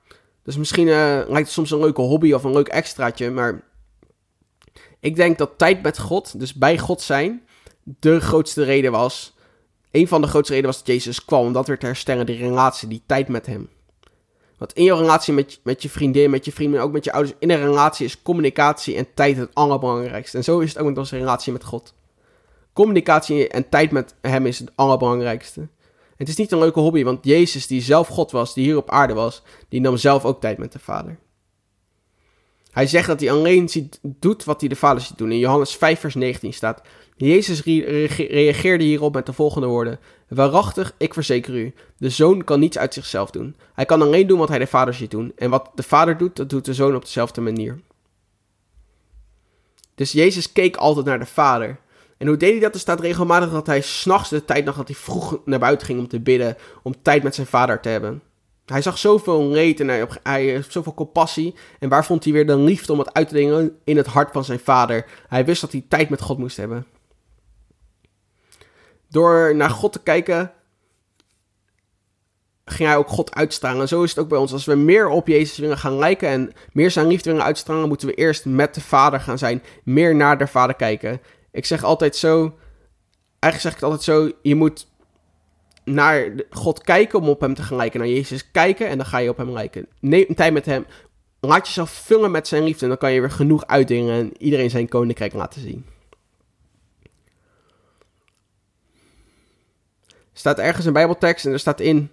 dus 0.46 0.56
misschien 0.56 0.86
uh, 0.86 0.94
lijkt 1.26 1.36
het 1.36 1.50
soms 1.50 1.70
een 1.70 1.80
leuke 1.80 2.00
hobby 2.00 2.32
of 2.32 2.44
een 2.44 2.52
leuk 2.52 2.68
extraatje, 2.68 3.30
maar 3.30 3.62
ik 5.00 5.16
denk 5.16 5.38
dat 5.38 5.58
tijd 5.58 5.82
met 5.82 5.98
God, 5.98 6.40
dus 6.40 6.54
bij 6.54 6.78
God 6.78 7.00
zijn, 7.00 7.42
de 7.82 8.20
grootste 8.20 8.62
reden 8.64 8.92
was. 8.92 9.34
Een 9.90 10.08
van 10.08 10.20
de 10.20 10.28
grootste 10.28 10.52
redenen 10.52 10.74
was 10.74 10.84
dat 10.84 10.94
Jezus 10.94 11.24
kwam, 11.24 11.46
omdat 11.46 11.66
weer 11.66 11.78
te 11.78 11.86
herstellen, 11.86 12.26
die 12.26 12.36
relatie, 12.36 12.88
die 12.88 13.02
tijd 13.06 13.28
met 13.28 13.46
hem. 13.46 13.68
Want 14.58 14.72
in 14.72 14.84
je 14.84 14.94
relatie 14.94 15.34
met, 15.34 15.60
met 15.62 15.82
je 15.82 15.90
vriendin, 15.90 16.30
met 16.30 16.44
je 16.44 16.52
vrienden, 16.52 16.80
ook 16.80 16.92
met 16.92 17.04
je 17.04 17.12
ouders, 17.12 17.36
in 17.38 17.50
een 17.50 17.60
relatie 17.60 18.06
is 18.06 18.22
communicatie 18.22 18.96
en 18.96 19.06
tijd 19.14 19.36
het 19.36 19.54
allerbelangrijkste. 19.54 20.36
En 20.36 20.44
zo 20.44 20.58
is 20.58 20.68
het 20.68 20.78
ook 20.78 20.88
met 20.88 20.98
onze 20.98 21.16
relatie 21.16 21.52
met 21.52 21.64
God. 21.64 21.94
Communicatie 22.72 23.48
en 23.48 23.68
tijd 23.68 23.90
met 23.90 24.14
hem 24.20 24.46
is 24.46 24.58
het 24.58 24.70
allerbelangrijkste. 24.74 25.68
Het 26.16 26.28
is 26.28 26.36
niet 26.36 26.52
een 26.52 26.58
leuke 26.58 26.80
hobby, 26.80 27.04
want 27.04 27.24
Jezus, 27.24 27.66
die 27.66 27.82
zelf 27.82 28.08
God 28.08 28.30
was, 28.30 28.54
die 28.54 28.64
hier 28.64 28.76
op 28.76 28.90
aarde 28.90 29.14
was, 29.14 29.42
die 29.68 29.80
nam 29.80 29.96
zelf 29.96 30.24
ook 30.24 30.40
tijd 30.40 30.58
met 30.58 30.72
de 30.72 30.78
Vader. 30.78 31.18
Hij 32.70 32.86
zegt 32.86 33.06
dat 33.06 33.20
hij 33.20 33.30
alleen 33.30 33.68
ziet, 33.68 34.00
doet 34.02 34.44
wat 34.44 34.60
hij 34.60 34.68
de 34.68 34.76
Vader 34.76 35.02
ziet 35.02 35.18
doen. 35.18 35.32
In 35.32 35.38
Johannes 35.38 35.76
5, 35.76 36.00
vers 36.00 36.14
19 36.14 36.52
staat: 36.52 36.82
Jezus 37.16 37.62
reageerde 37.62 38.84
hierop 38.84 39.14
met 39.14 39.26
de 39.26 39.32
volgende 39.32 39.66
woorden: 39.66 39.98
Waarachtig, 40.28 40.94
ik 40.98 41.14
verzeker 41.14 41.54
u, 41.54 41.74
de 41.98 42.10
zoon 42.10 42.44
kan 42.44 42.60
niets 42.60 42.78
uit 42.78 42.94
zichzelf 42.94 43.30
doen. 43.30 43.56
Hij 43.74 43.84
kan 43.84 44.02
alleen 44.02 44.26
doen 44.26 44.38
wat 44.38 44.48
hij 44.48 44.58
de 44.58 44.66
Vader 44.66 44.94
ziet 44.94 45.10
doen. 45.10 45.32
En 45.36 45.50
wat 45.50 45.70
de 45.74 45.82
Vader 45.82 46.16
doet, 46.16 46.36
dat 46.36 46.50
doet 46.50 46.64
de 46.64 46.74
zoon 46.74 46.94
op 46.94 47.02
dezelfde 47.02 47.40
manier. 47.40 47.80
Dus 49.94 50.12
Jezus 50.12 50.52
keek 50.52 50.76
altijd 50.76 51.06
naar 51.06 51.18
de 51.18 51.26
Vader. 51.26 51.78
En 52.18 52.26
hoe 52.26 52.36
deed 52.36 52.50
hij 52.50 52.60
dat? 52.60 52.74
Er 52.74 52.80
staat 52.80 53.00
regelmatig 53.00 53.50
dat 53.50 53.66
hij 53.66 53.80
s'nachts 53.80 54.28
de 54.28 54.44
tijd 54.44 54.64
nog 54.64 54.76
dat 54.76 54.88
hij 54.88 54.96
vroeg 54.96 55.40
naar 55.44 55.58
buiten 55.58 55.86
ging 55.86 55.98
om 55.98 56.08
te 56.08 56.20
bidden, 56.20 56.56
om 56.82 57.02
tijd 57.02 57.22
met 57.22 57.34
zijn 57.34 57.46
vader 57.46 57.80
te 57.80 57.88
hebben. 57.88 58.22
Hij 58.66 58.82
zag 58.82 58.98
zoveel 58.98 59.48
leed 59.48 59.80
en 59.80 59.88
hij, 59.88 60.06
hij 60.22 60.44
heeft 60.44 60.72
zoveel 60.72 60.94
compassie. 60.94 61.54
En 61.78 61.88
waar 61.88 62.04
vond 62.04 62.24
hij 62.24 62.32
weer 62.32 62.46
de 62.46 62.56
liefde 62.56 62.92
om 62.92 62.98
het 62.98 63.14
uit 63.14 63.28
te 63.28 63.34
dingen 63.34 63.78
in 63.84 63.96
het 63.96 64.06
hart 64.06 64.32
van 64.32 64.44
zijn 64.44 64.58
vader? 64.58 65.06
Hij 65.28 65.44
wist 65.44 65.60
dat 65.60 65.72
hij 65.72 65.84
tijd 65.88 66.08
met 66.08 66.20
God 66.20 66.38
moest 66.38 66.56
hebben. 66.56 66.86
Door 69.08 69.56
naar 69.56 69.70
God 69.70 69.92
te 69.92 70.02
kijken, 70.02 70.52
ging 72.64 72.88
hij 72.88 72.98
ook 72.98 73.08
God 73.08 73.34
uitstralen. 73.34 73.80
En 73.80 73.88
zo 73.88 74.02
is 74.02 74.10
het 74.10 74.18
ook 74.18 74.28
bij 74.28 74.38
ons. 74.38 74.52
Als 74.52 74.64
we 74.64 74.74
meer 74.74 75.08
op 75.08 75.26
Jezus 75.26 75.58
willen 75.58 75.78
gaan 75.78 75.98
lijken 75.98 76.28
en 76.28 76.52
meer 76.72 76.90
zijn 76.90 77.06
liefde 77.06 77.30
willen 77.30 77.44
uitstralen, 77.44 77.88
moeten 77.88 78.08
we 78.08 78.14
eerst 78.14 78.44
met 78.44 78.74
de 78.74 78.80
Vader 78.80 79.20
gaan 79.20 79.38
zijn. 79.38 79.62
Meer 79.84 80.14
naar 80.14 80.38
de 80.38 80.46
Vader 80.46 80.74
kijken. 80.74 81.20
Ik 81.56 81.64
zeg 81.64 81.84
altijd 81.84 82.16
zo. 82.16 82.54
Eigenlijk 83.38 83.62
zeg 83.62 83.72
ik 83.72 83.80
het 83.80 83.82
altijd 83.82 84.02
zo. 84.02 84.30
Je 84.42 84.54
moet 84.54 84.86
naar 85.84 86.32
God 86.50 86.82
kijken 86.82 87.18
om 87.18 87.28
op 87.28 87.40
hem 87.40 87.54
te 87.54 87.62
gaan 87.62 87.76
lijken. 87.76 88.00
Naar 88.00 88.08
Jezus 88.08 88.50
kijken 88.50 88.88
en 88.88 88.96
dan 88.96 89.06
ga 89.06 89.18
je 89.18 89.28
op 89.28 89.36
hem 89.36 89.50
lijken. 89.50 89.86
Neem 90.00 90.34
tijd 90.34 90.52
met 90.52 90.66
hem. 90.66 90.86
Laat 91.40 91.66
jezelf 91.66 91.90
vullen 91.90 92.30
met 92.30 92.48
zijn 92.48 92.62
liefde. 92.62 92.82
En 92.82 92.88
dan 92.88 92.98
kan 92.98 93.12
je 93.12 93.20
weer 93.20 93.30
genoeg 93.30 93.66
uitdingen 93.66 94.14
en 94.14 94.42
iedereen 94.42 94.70
zijn 94.70 94.88
koninkrijk 94.88 95.32
laten 95.32 95.60
zien. 95.60 95.86
Er 100.08 100.42
staat 100.42 100.58
ergens 100.58 100.86
een 100.86 100.92
Bijbeltekst 100.92 101.46
en 101.46 101.52
er 101.52 101.58
staat 101.58 101.80
in 101.80 102.10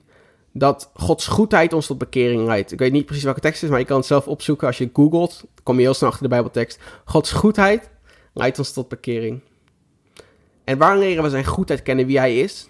dat 0.52 0.92
Gods 0.94 1.28
goedheid 1.28 1.74
ons 1.74 1.88
tot 1.88 1.98
bekering 1.98 2.46
leidt. 2.46 2.72
Ik 2.72 2.80
weet 2.80 2.92
niet 2.92 3.06
precies 3.06 3.24
welke 3.24 3.40
tekst 3.40 3.56
het 3.56 3.64
is, 3.64 3.70
maar 3.70 3.80
je 3.80 3.86
kan 3.86 3.98
het 3.98 4.06
zelf 4.06 4.28
opzoeken 4.28 4.68
als 4.68 4.78
je 4.78 4.90
googelt. 4.94 5.44
kom 5.64 5.76
je 5.76 5.82
heel 5.82 5.94
snel 5.94 6.10
achter 6.10 6.24
de 6.24 6.34
Bijbeltekst. 6.34 6.80
Gods 7.06 7.32
goedheid 7.32 7.92
ons 8.34 8.74
tot 8.74 8.88
bekering. 8.88 9.42
En 10.64 10.78
waar 10.78 10.98
leren 10.98 11.24
we 11.24 11.30
zijn 11.30 11.46
goedheid 11.46 11.82
kennen 11.82 12.06
wie 12.06 12.18
hij 12.18 12.40
is? 12.40 12.70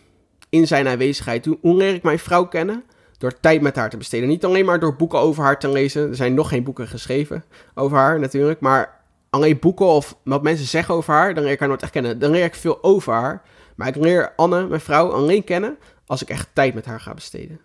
In 0.49 0.67
zijn 0.67 0.87
aanwezigheid. 0.87 1.45
Hoe, 1.45 1.75
leer 1.75 1.93
ik 1.93 2.03
mijn 2.03 2.19
vrouw 2.19 2.45
kennen? 2.45 2.83
Door 3.17 3.39
tijd 3.39 3.61
met 3.61 3.75
haar 3.75 3.89
te 3.89 3.97
besteden. 3.97 4.27
Niet 4.27 4.45
alleen 4.45 4.65
maar 4.65 4.79
door 4.79 4.95
boeken 4.95 5.19
over 5.19 5.43
haar 5.43 5.59
te 5.59 5.69
lezen. 5.69 6.09
Er 6.09 6.15
zijn 6.15 6.33
nog 6.33 6.49
geen 6.49 6.63
boeken 6.63 6.87
geschreven 6.87 7.43
over 7.75 7.97
haar 7.97 8.19
natuurlijk. 8.19 8.59
Maar 8.59 9.01
alleen 9.29 9.59
boeken 9.59 9.85
of 9.85 10.17
wat 10.23 10.43
mensen 10.43 10.65
zeggen 10.65 10.95
over 10.95 11.13
haar, 11.13 11.33
dan 11.33 11.43
leer 11.43 11.53
ik 11.53 11.59
haar 11.59 11.67
nooit 11.67 11.81
echt 11.81 11.91
kennen. 11.91 12.19
Dan 12.19 12.31
leer 12.31 12.43
ik 12.43 12.55
veel 12.55 12.83
over 12.83 13.13
haar. 13.13 13.41
Maar 13.75 13.87
ik 13.87 13.95
leer 13.95 14.33
Anne, 14.35 14.67
mijn 14.67 14.81
vrouw, 14.81 15.11
alleen 15.11 15.43
kennen 15.43 15.77
als 16.05 16.21
ik 16.21 16.29
echt 16.29 16.49
tijd 16.53 16.73
met 16.73 16.85
haar 16.85 16.99
ga 16.99 17.13
besteden. 17.13 17.59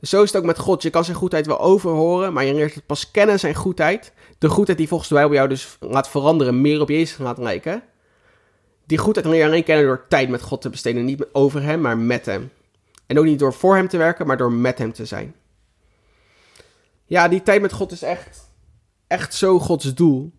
Dus 0.00 0.10
zo 0.10 0.22
is 0.22 0.32
het 0.32 0.40
ook 0.40 0.46
met 0.46 0.58
God. 0.58 0.82
Je 0.82 0.90
kan 0.90 1.04
zijn 1.04 1.16
goedheid 1.16 1.46
wel 1.46 1.60
overhoren, 1.60 2.32
maar 2.32 2.44
je 2.44 2.54
leert 2.54 2.74
het 2.74 2.86
pas 2.86 3.10
kennen, 3.10 3.38
zijn 3.38 3.54
goedheid. 3.54 4.12
De 4.38 4.48
goedheid 4.48 4.78
die 4.78 4.88
volgens 4.88 5.08
de 5.08 5.14
Bijbel 5.14 5.34
jou 5.34 5.48
dus 5.48 5.76
laat 5.80 6.08
veranderen, 6.08 6.60
meer 6.60 6.80
op 6.80 6.88
Jezus 6.88 7.18
laat 7.18 7.38
lijken. 7.38 7.82
Die 8.86 8.98
goedheid 8.98 9.26
leer 9.26 9.38
je 9.38 9.44
alleen 9.44 9.64
kennen 9.64 9.84
door 9.84 10.06
tijd 10.08 10.28
met 10.28 10.42
God 10.42 10.60
te 10.60 10.70
besteden. 10.70 11.04
Niet 11.04 11.26
over 11.32 11.62
hem, 11.62 11.80
maar 11.80 11.98
met 11.98 12.26
hem. 12.26 12.50
En 13.06 13.18
ook 13.18 13.24
niet 13.24 13.38
door 13.38 13.52
voor 13.52 13.76
hem 13.76 13.88
te 13.88 13.96
werken, 13.96 14.26
maar 14.26 14.36
door 14.36 14.52
met 14.52 14.78
hem 14.78 14.92
te 14.92 15.04
zijn. 15.04 15.34
Ja, 17.04 17.28
die 17.28 17.42
tijd 17.42 17.60
met 17.60 17.72
God 17.72 17.92
is 17.92 18.02
echt, 18.02 18.50
echt 19.06 19.34
zo 19.34 19.58
Gods 19.58 19.94
doel. 19.94 20.32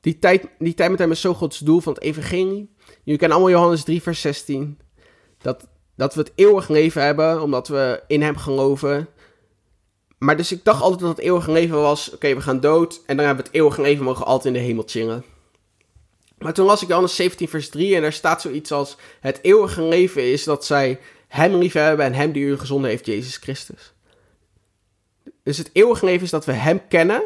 die 0.00 0.18
tijd, 0.18 0.48
die 0.58 0.74
tijd 0.74 0.90
met 0.90 0.98
hem 0.98 1.10
is 1.10 1.20
zo 1.20 1.34
Gods 1.34 1.58
doel 1.58 1.80
van 1.80 1.92
het 1.92 2.02
evangelie. 2.02 2.74
Jullie 3.02 3.18
kennen 3.18 3.30
allemaal 3.30 3.50
Johannes 3.50 3.84
3 3.84 4.02
vers 4.02 4.20
16. 4.20 4.78
Dat, 5.38 5.68
dat 5.96 6.14
we 6.14 6.20
het 6.20 6.32
eeuwig 6.34 6.68
leven 6.68 7.02
hebben, 7.02 7.42
omdat 7.42 7.68
we 7.68 8.02
in 8.06 8.22
hem 8.22 8.36
geloven. 8.36 9.08
Maar 10.18 10.36
dus 10.36 10.52
ik 10.52 10.64
dacht 10.64 10.82
altijd 10.82 11.00
dat 11.00 11.16
het 11.16 11.18
eeuwige 11.18 11.52
leven 11.52 11.76
was, 11.76 12.12
oké, 12.14 12.34
we 12.34 12.40
gaan 12.40 12.60
dood 12.60 13.02
en 13.06 13.16
dan 13.16 13.26
hebben 13.26 13.44
we 13.44 13.50
het 13.50 13.60
eeuwige 13.60 13.80
leven, 13.80 14.04
mogen 14.04 14.26
altijd 14.26 14.54
in 14.54 14.60
de 14.60 14.66
hemel 14.66 14.84
chillen. 14.86 15.24
Maar 16.38 16.52
toen 16.52 16.66
las 16.66 16.82
ik 16.82 16.88
Johannes 16.88 17.16
17 17.16 17.48
vers 17.48 17.68
3 17.68 17.94
en 17.94 18.02
daar 18.02 18.12
staat 18.12 18.40
zoiets 18.40 18.72
als, 18.72 18.96
het 19.20 19.38
eeuwige 19.42 19.82
leven 19.82 20.32
is 20.32 20.44
dat 20.44 20.64
zij 20.64 21.00
hem 21.28 21.54
lief 21.54 21.72
hebben 21.72 22.06
en 22.06 22.14
hem 22.14 22.32
die 22.32 22.44
u 22.44 22.58
gezonden 22.58 22.90
heeft, 22.90 23.06
Jezus 23.06 23.36
Christus. 23.36 23.92
Dus 25.42 25.58
het 25.58 25.70
eeuwige 25.72 26.04
leven 26.04 26.24
is 26.24 26.30
dat 26.30 26.44
we 26.44 26.52
hem 26.52 26.88
kennen, 26.88 27.22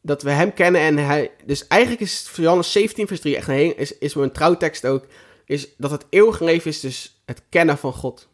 dat 0.00 0.22
we 0.22 0.30
hem 0.30 0.54
kennen 0.54 0.80
en 0.80 0.98
hij, 0.98 1.30
dus 1.44 1.66
eigenlijk 1.66 2.02
is 2.02 2.30
Johannes 2.36 2.72
17 2.72 3.06
vers 3.06 3.20
3 3.20 3.36
echt 3.36 3.48
een, 3.48 3.76
is, 3.76 3.98
is 3.98 4.14
mijn 4.14 4.32
trouwtekst 4.32 4.86
ook, 4.86 5.06
is 5.46 5.68
dat 5.76 5.90
het 5.90 6.06
eeuwige 6.10 6.44
leven 6.44 6.70
is 6.70 6.80
dus 6.80 7.22
het 7.24 7.42
kennen 7.48 7.78
van 7.78 7.92
God. 7.92 8.28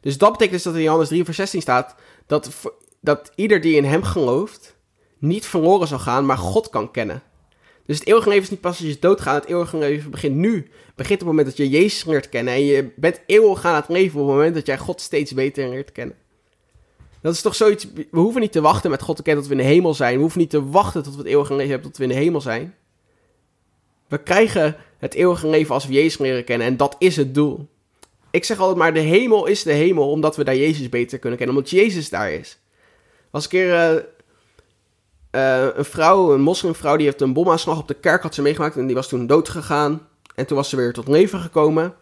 Dus 0.00 0.18
dat 0.18 0.32
betekent 0.32 0.54
dus 0.54 0.62
dat 0.62 0.74
in 0.74 0.82
Johannes 0.82 1.08
3 1.08 1.24
vers 1.24 1.36
16 1.36 1.60
staat, 1.60 1.94
dat, 2.26 2.50
dat 3.00 3.32
ieder 3.34 3.60
die 3.60 3.76
in 3.76 3.84
hem 3.84 4.02
gelooft, 4.02 4.76
niet 5.18 5.46
verloren 5.46 5.88
zal 5.88 5.98
gaan, 5.98 6.26
maar 6.26 6.38
God 6.38 6.68
kan 6.70 6.90
kennen. 6.90 7.22
Dus 7.86 7.98
het 7.98 8.08
eeuwige 8.08 8.28
leven 8.28 8.44
is 8.44 8.50
niet 8.50 8.60
pas 8.60 8.78
als 8.78 8.88
je 8.88 8.96
doodgaat. 9.00 9.40
Het 9.40 9.50
eeuwige 9.50 9.76
leven 9.76 10.10
begint 10.10 10.34
nu. 10.34 10.70
Begint 10.94 11.20
op 11.20 11.26
het 11.26 11.36
moment 11.36 11.46
dat 11.46 11.56
je 11.56 11.68
Jezus 11.68 12.04
leert 12.04 12.28
kennen. 12.28 12.54
En 12.54 12.64
je 12.64 12.90
bent 12.96 13.20
eeuwig 13.26 13.64
aan 13.64 13.74
het 13.74 13.88
leven 13.88 14.20
op 14.20 14.26
het 14.26 14.36
moment 14.36 14.54
dat 14.54 14.66
jij 14.66 14.78
God 14.78 15.00
steeds 15.00 15.32
beter 15.32 15.68
leert 15.68 15.92
kennen. 15.92 16.16
Dat 17.20 17.34
is 17.34 17.40
toch 17.40 17.54
zoiets. 17.54 17.86
We 17.94 18.06
hoeven 18.10 18.40
niet 18.40 18.52
te 18.52 18.60
wachten 18.60 18.90
met 18.90 19.02
God 19.02 19.16
te 19.16 19.22
kennen 19.22 19.44
tot 19.44 19.52
we 19.52 19.58
in 19.58 19.66
de 19.66 19.72
hemel 19.74 19.94
zijn. 19.94 20.14
We 20.14 20.20
hoeven 20.20 20.40
niet 20.40 20.50
te 20.50 20.68
wachten 20.68 21.02
tot 21.02 21.12
we 21.12 21.18
het 21.18 21.28
eeuwige 21.28 21.54
leven 21.54 21.70
hebben 21.70 21.88
tot 21.88 21.96
we 21.96 22.02
in 22.02 22.08
de 22.08 22.24
hemel 22.24 22.40
zijn. 22.40 22.74
We 24.08 24.18
krijgen 24.18 24.76
het 24.98 25.14
eeuwige 25.14 25.48
leven 25.48 25.74
als 25.74 25.86
we 25.86 25.92
Jezus 25.92 26.18
leren 26.18 26.44
kennen. 26.44 26.66
En 26.66 26.76
dat 26.76 26.96
is 26.98 27.16
het 27.16 27.34
doel. 27.34 27.68
Ik 28.30 28.44
zeg 28.44 28.58
altijd 28.58 28.78
maar, 28.78 28.94
de 28.94 29.00
hemel 29.00 29.46
is 29.46 29.62
de 29.62 29.72
hemel 29.72 30.10
omdat 30.10 30.36
we 30.36 30.44
daar 30.44 30.56
Jezus 30.56 30.88
beter 30.88 31.18
kunnen 31.18 31.38
kennen. 31.38 31.56
Omdat 31.56 31.70
Jezus 31.70 32.08
daar 32.08 32.32
is. 32.32 32.58
Als 33.30 33.44
een 33.44 33.50
keer 33.50 33.68
uh, 33.68 34.02
uh, 35.32 35.68
een 35.74 35.84
vrouw, 35.84 36.32
een 36.32 36.40
moslimvrouw, 36.40 36.96
die 36.96 37.06
heeft 37.06 37.20
een 37.20 37.32
bomaanslag 37.32 37.78
op 37.78 37.88
de 37.88 37.94
kerk 37.94 38.22
had 38.22 38.34
ze 38.34 38.42
meegemaakt. 38.42 38.76
En 38.76 38.86
die 38.86 38.94
was 38.94 39.08
toen 39.08 39.26
dood 39.26 39.48
gegaan. 39.48 40.08
En 40.34 40.46
toen 40.46 40.56
was 40.56 40.68
ze 40.68 40.76
weer 40.76 40.92
tot 40.92 41.08
leven 41.08 41.40
gekomen. 41.40 41.94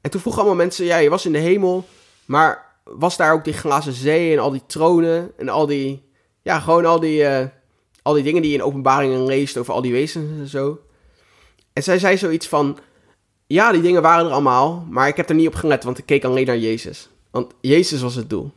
En 0.00 0.10
toen 0.10 0.20
vroegen 0.20 0.42
allemaal 0.42 0.60
mensen, 0.64 0.84
ja, 0.84 0.96
je 0.96 1.10
was 1.10 1.26
in 1.26 1.32
de 1.32 1.38
hemel. 1.38 1.84
Maar 2.24 2.70
was 2.84 3.16
daar 3.16 3.32
ook 3.32 3.44
die 3.44 3.52
glazen 3.52 3.92
zee 3.92 4.32
en 4.32 4.38
al 4.38 4.50
die 4.50 4.62
tronen 4.66 5.32
en 5.36 5.48
al 5.48 5.66
die, 5.66 6.02
ja, 6.42 6.60
gewoon 6.60 6.84
al 6.84 7.00
die, 7.00 7.22
uh, 7.22 7.44
al 8.02 8.12
die 8.12 8.22
dingen 8.22 8.42
die 8.42 8.50
je 8.50 8.56
in 8.56 8.62
openbaringen 8.62 9.24
leest 9.24 9.56
over 9.56 9.74
al 9.74 9.82
die 9.82 9.92
wezens 9.92 10.38
en 10.38 10.46
zo. 10.46 10.80
En 11.72 11.82
zij 11.82 11.98
zei 11.98 12.16
zoiets 12.16 12.48
van, 12.48 12.78
ja, 13.46 13.72
die 13.72 13.82
dingen 13.82 14.02
waren 14.02 14.26
er 14.26 14.32
allemaal, 14.32 14.86
maar 14.90 15.08
ik 15.08 15.16
heb 15.16 15.28
er 15.28 15.34
niet 15.34 15.46
op 15.46 15.54
gelet, 15.54 15.84
want 15.84 15.98
ik 15.98 16.06
keek 16.06 16.24
alleen 16.24 16.46
naar 16.46 16.58
Jezus. 16.58 17.08
Want 17.30 17.52
Jezus 17.60 18.00
was 18.00 18.14
het 18.14 18.30
doel. 18.30 18.52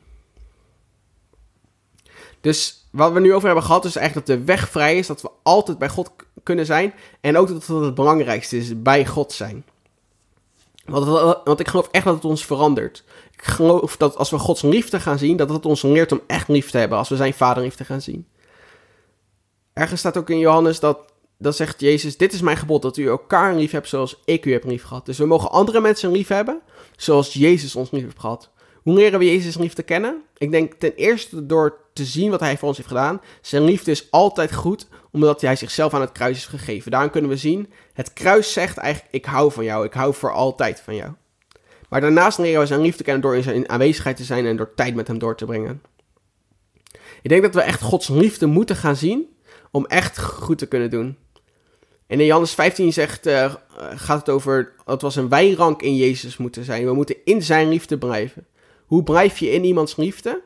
Dus 2.41 2.87
wat 2.91 3.11
we 3.11 3.19
nu 3.19 3.33
over 3.33 3.45
hebben 3.45 3.65
gehad, 3.65 3.85
is 3.85 3.95
eigenlijk 3.95 4.27
dat 4.27 4.37
de 4.37 4.43
weg 4.43 4.69
vrij 4.69 4.97
is, 4.97 5.07
dat 5.07 5.21
we 5.21 5.29
altijd 5.43 5.77
bij 5.77 5.89
God 5.89 6.11
kunnen 6.43 6.65
zijn. 6.65 6.93
En 7.21 7.37
ook 7.37 7.47
dat 7.47 7.67
het 7.67 7.95
belangrijkste 7.95 8.57
is, 8.57 8.81
bij 8.81 9.05
God 9.05 9.31
zijn. 9.31 9.65
Want, 10.85 11.05
want 11.43 11.59
ik 11.59 11.67
geloof 11.67 11.87
echt 11.91 12.05
dat 12.05 12.15
het 12.15 12.25
ons 12.25 12.45
verandert. 12.45 13.03
Ik 13.31 13.43
geloof 13.43 13.97
dat 13.97 14.15
als 14.15 14.29
we 14.29 14.37
Gods 14.37 14.61
liefde 14.61 14.99
gaan 14.99 15.17
zien, 15.17 15.37
dat 15.37 15.49
het 15.49 15.65
ons 15.65 15.81
leert 15.81 16.11
om 16.11 16.21
echt 16.27 16.47
lief 16.47 16.69
te 16.69 16.77
hebben. 16.77 16.97
Als 16.97 17.09
we 17.09 17.15
zijn 17.15 17.33
vaderliefde 17.33 17.85
gaan 17.85 18.01
zien. 18.01 18.27
Ergens 19.73 19.99
staat 19.99 20.17
ook 20.17 20.29
in 20.29 20.39
Johannes 20.39 20.79
dat, 20.79 21.12
dat 21.43 21.55
zegt 21.55 21.79
Jezus, 21.79 22.17
dit 22.17 22.33
is 22.33 22.41
mijn 22.41 22.57
gebod, 22.57 22.81
dat 22.81 22.97
u 22.97 23.07
elkaar 23.07 23.55
lief 23.55 23.71
hebt 23.71 23.87
zoals 23.87 24.21
ik 24.25 24.45
u 24.45 24.51
heb 24.51 24.65
lief 24.65 24.83
gehad. 24.83 25.05
Dus 25.05 25.17
we 25.17 25.25
mogen 25.25 25.51
andere 25.51 25.81
mensen 25.81 26.11
lief 26.11 26.27
hebben, 26.27 26.61
zoals 26.97 27.33
Jezus 27.33 27.75
ons 27.75 27.91
lief 27.91 28.03
heeft 28.03 28.19
gehad. 28.19 28.49
Hoe 28.81 28.93
leren 28.93 29.19
we 29.19 29.25
Jezus 29.25 29.57
liefde 29.57 29.83
kennen? 29.83 30.21
Ik 30.37 30.51
denk 30.51 30.73
ten 30.73 30.95
eerste 30.95 31.45
door 31.45 31.77
te 31.93 32.05
zien 32.05 32.29
wat 32.29 32.39
hij 32.39 32.57
voor 32.57 32.67
ons 32.67 32.77
heeft 32.77 32.89
gedaan. 32.89 33.21
Zijn 33.41 33.63
liefde 33.63 33.91
is 33.91 34.11
altijd 34.11 34.53
goed, 34.53 34.87
omdat 35.11 35.41
hij 35.41 35.55
zichzelf 35.55 35.93
aan 35.93 36.01
het 36.01 36.11
kruis 36.11 36.35
heeft 36.35 36.47
gegeven. 36.47 36.91
Daarom 36.91 37.09
kunnen 37.09 37.29
we 37.29 37.37
zien, 37.37 37.71
het 37.93 38.13
kruis 38.13 38.53
zegt 38.53 38.77
eigenlijk, 38.77 39.13
ik 39.13 39.25
hou 39.25 39.51
van 39.51 39.63
jou, 39.63 39.85
ik 39.85 39.93
hou 39.93 40.13
voor 40.13 40.31
altijd 40.31 40.79
van 40.79 40.95
jou. 40.95 41.11
Maar 41.89 42.01
daarnaast 42.01 42.37
leren 42.37 42.59
we 42.59 42.65
zijn 42.65 42.81
liefde 42.81 43.03
kennen 43.03 43.21
door 43.21 43.35
in 43.35 43.43
zijn 43.43 43.69
aanwezigheid 43.69 44.17
te 44.17 44.23
zijn 44.23 44.45
en 44.45 44.57
door 44.57 44.73
tijd 44.75 44.95
met 44.95 45.07
hem 45.07 45.19
door 45.19 45.35
te 45.35 45.45
brengen. 45.45 45.81
Ik 47.21 47.29
denk 47.29 47.41
dat 47.41 47.53
we 47.53 47.61
echt 47.61 47.81
Gods 47.81 48.07
liefde 48.07 48.45
moeten 48.45 48.75
gaan 48.75 48.95
zien 48.95 49.27
om 49.71 49.85
echt 49.85 50.19
goed 50.19 50.57
te 50.57 50.67
kunnen 50.67 50.89
doen. 50.89 51.17
En 52.13 52.19
in 52.19 52.25
Johannes 52.25 52.53
15 52.53 52.93
zegt, 52.93 53.27
uh, 53.27 53.53
gaat 53.95 54.19
het 54.19 54.29
over, 54.29 54.73
het 54.85 55.01
was 55.01 55.15
een 55.15 55.29
wijnrank 55.29 55.81
in 55.81 55.95
Jezus 55.95 56.37
moeten 56.37 56.63
zijn. 56.63 56.85
We 56.85 56.93
moeten 56.93 57.15
in 57.23 57.41
zijn 57.41 57.69
liefde 57.69 57.97
blijven. 57.97 58.45
Hoe 58.85 59.03
blijf 59.03 59.37
je 59.37 59.51
in 59.51 59.63
iemands 59.63 59.95
liefde? 59.95 60.41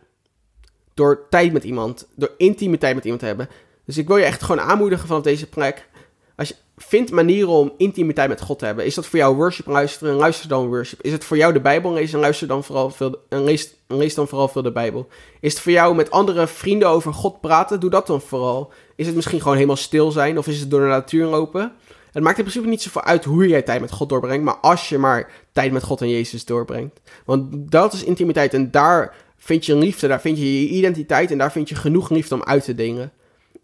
Door 0.93 1.25
tijd 1.29 1.53
met 1.53 1.63
iemand, 1.63 2.07
door 2.15 2.31
intimiteit 2.37 2.95
met 2.95 3.03
iemand 3.03 3.21
te 3.21 3.27
hebben. 3.27 3.49
Dus 3.85 3.97
ik 3.97 4.07
wil 4.07 4.17
je 4.17 4.23
echt 4.23 4.43
gewoon 4.43 4.65
aanmoedigen 4.65 5.07
vanaf 5.07 5.21
deze 5.21 5.49
plek. 5.49 5.89
Als 6.37 6.47
je 6.47 6.55
vindt 6.77 7.11
manieren 7.11 7.49
om 7.49 7.73
intimiteit 7.77 8.29
met 8.29 8.41
God 8.41 8.59
te 8.59 8.65
hebben. 8.65 8.85
Is 8.85 8.95
dat 8.95 9.05
voor 9.05 9.19
jou 9.19 9.35
worship 9.35 9.65
luisteren? 9.67 10.13
Luister 10.13 10.49
dan 10.49 10.67
worship. 10.67 11.01
Is 11.01 11.11
het 11.11 11.23
voor 11.23 11.37
jou 11.37 11.53
de 11.53 11.61
Bijbel 11.61 11.93
lezen? 11.93 12.13
En 12.13 12.19
luister 12.19 12.47
dan 12.47 12.63
vooral 12.63 12.89
veel, 12.89 13.19
en 13.29 13.43
lees, 13.43 13.73
lees 13.87 14.15
dan 14.15 14.27
vooral 14.27 14.47
veel 14.47 14.61
de 14.61 14.71
Bijbel. 14.71 15.07
Is 15.39 15.53
het 15.53 15.61
voor 15.61 15.71
jou 15.71 15.95
met 15.95 16.11
andere 16.11 16.47
vrienden 16.47 16.89
over 16.89 17.13
God 17.13 17.41
praten? 17.41 17.79
Doe 17.79 17.89
dat 17.89 18.07
dan 18.07 18.21
vooral. 18.21 18.71
Is 18.95 19.05
het 19.05 19.15
misschien 19.15 19.41
gewoon 19.41 19.55
helemaal 19.55 19.75
stil 19.75 20.11
zijn? 20.11 20.37
Of 20.37 20.47
is 20.47 20.59
het 20.59 20.69
door 20.69 20.79
de 20.79 20.87
natuur 20.87 21.25
lopen? 21.25 21.73
Het 22.11 22.23
maakt 22.23 22.37
in 22.37 22.43
principe 22.43 22.67
niet 22.67 22.81
zoveel 22.81 23.03
uit 23.03 23.25
hoe 23.25 23.47
jij 23.47 23.61
tijd 23.61 23.81
met 23.81 23.91
God 23.91 24.09
doorbrengt. 24.09 24.43
Maar 24.43 24.57
als 24.57 24.89
je 24.89 24.97
maar 24.97 25.31
tijd 25.51 25.71
met 25.71 25.83
God 25.83 26.01
en 26.01 26.09
Jezus 26.09 26.45
doorbrengt. 26.45 26.99
Want 27.25 27.71
dat 27.71 27.93
is 27.93 28.03
intimiteit. 28.03 28.53
En 28.53 28.71
daar 28.71 29.15
vind 29.37 29.65
je 29.65 29.75
liefde. 29.75 30.07
Daar 30.07 30.21
vind 30.21 30.37
je 30.37 30.61
je 30.61 30.67
identiteit. 30.67 31.31
En 31.31 31.37
daar 31.37 31.51
vind 31.51 31.69
je 31.69 31.75
genoeg 31.75 32.09
liefde 32.09 32.35
om 32.35 32.43
uit 32.43 32.63
te 32.63 32.75
dingen. 32.75 33.11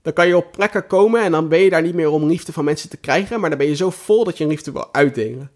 Dan 0.03 0.13
kan 0.13 0.27
je 0.27 0.37
op 0.37 0.51
plekken 0.51 0.87
komen 0.87 1.21
en 1.21 1.31
dan 1.31 1.47
ben 1.47 1.59
je 1.59 1.69
daar 1.69 1.81
niet 1.81 1.93
meer 1.93 2.09
om 2.09 2.25
liefde 2.25 2.53
van 2.53 2.65
mensen 2.65 2.89
te 2.89 2.97
krijgen, 2.97 3.39
maar 3.39 3.49
dan 3.49 3.57
ben 3.57 3.67
je 3.67 3.75
zo 3.75 3.89
vol 3.89 4.23
dat 4.23 4.37
je 4.37 4.47
liefde 4.47 4.71
wil 4.71 4.93
uitdelen. 4.93 5.51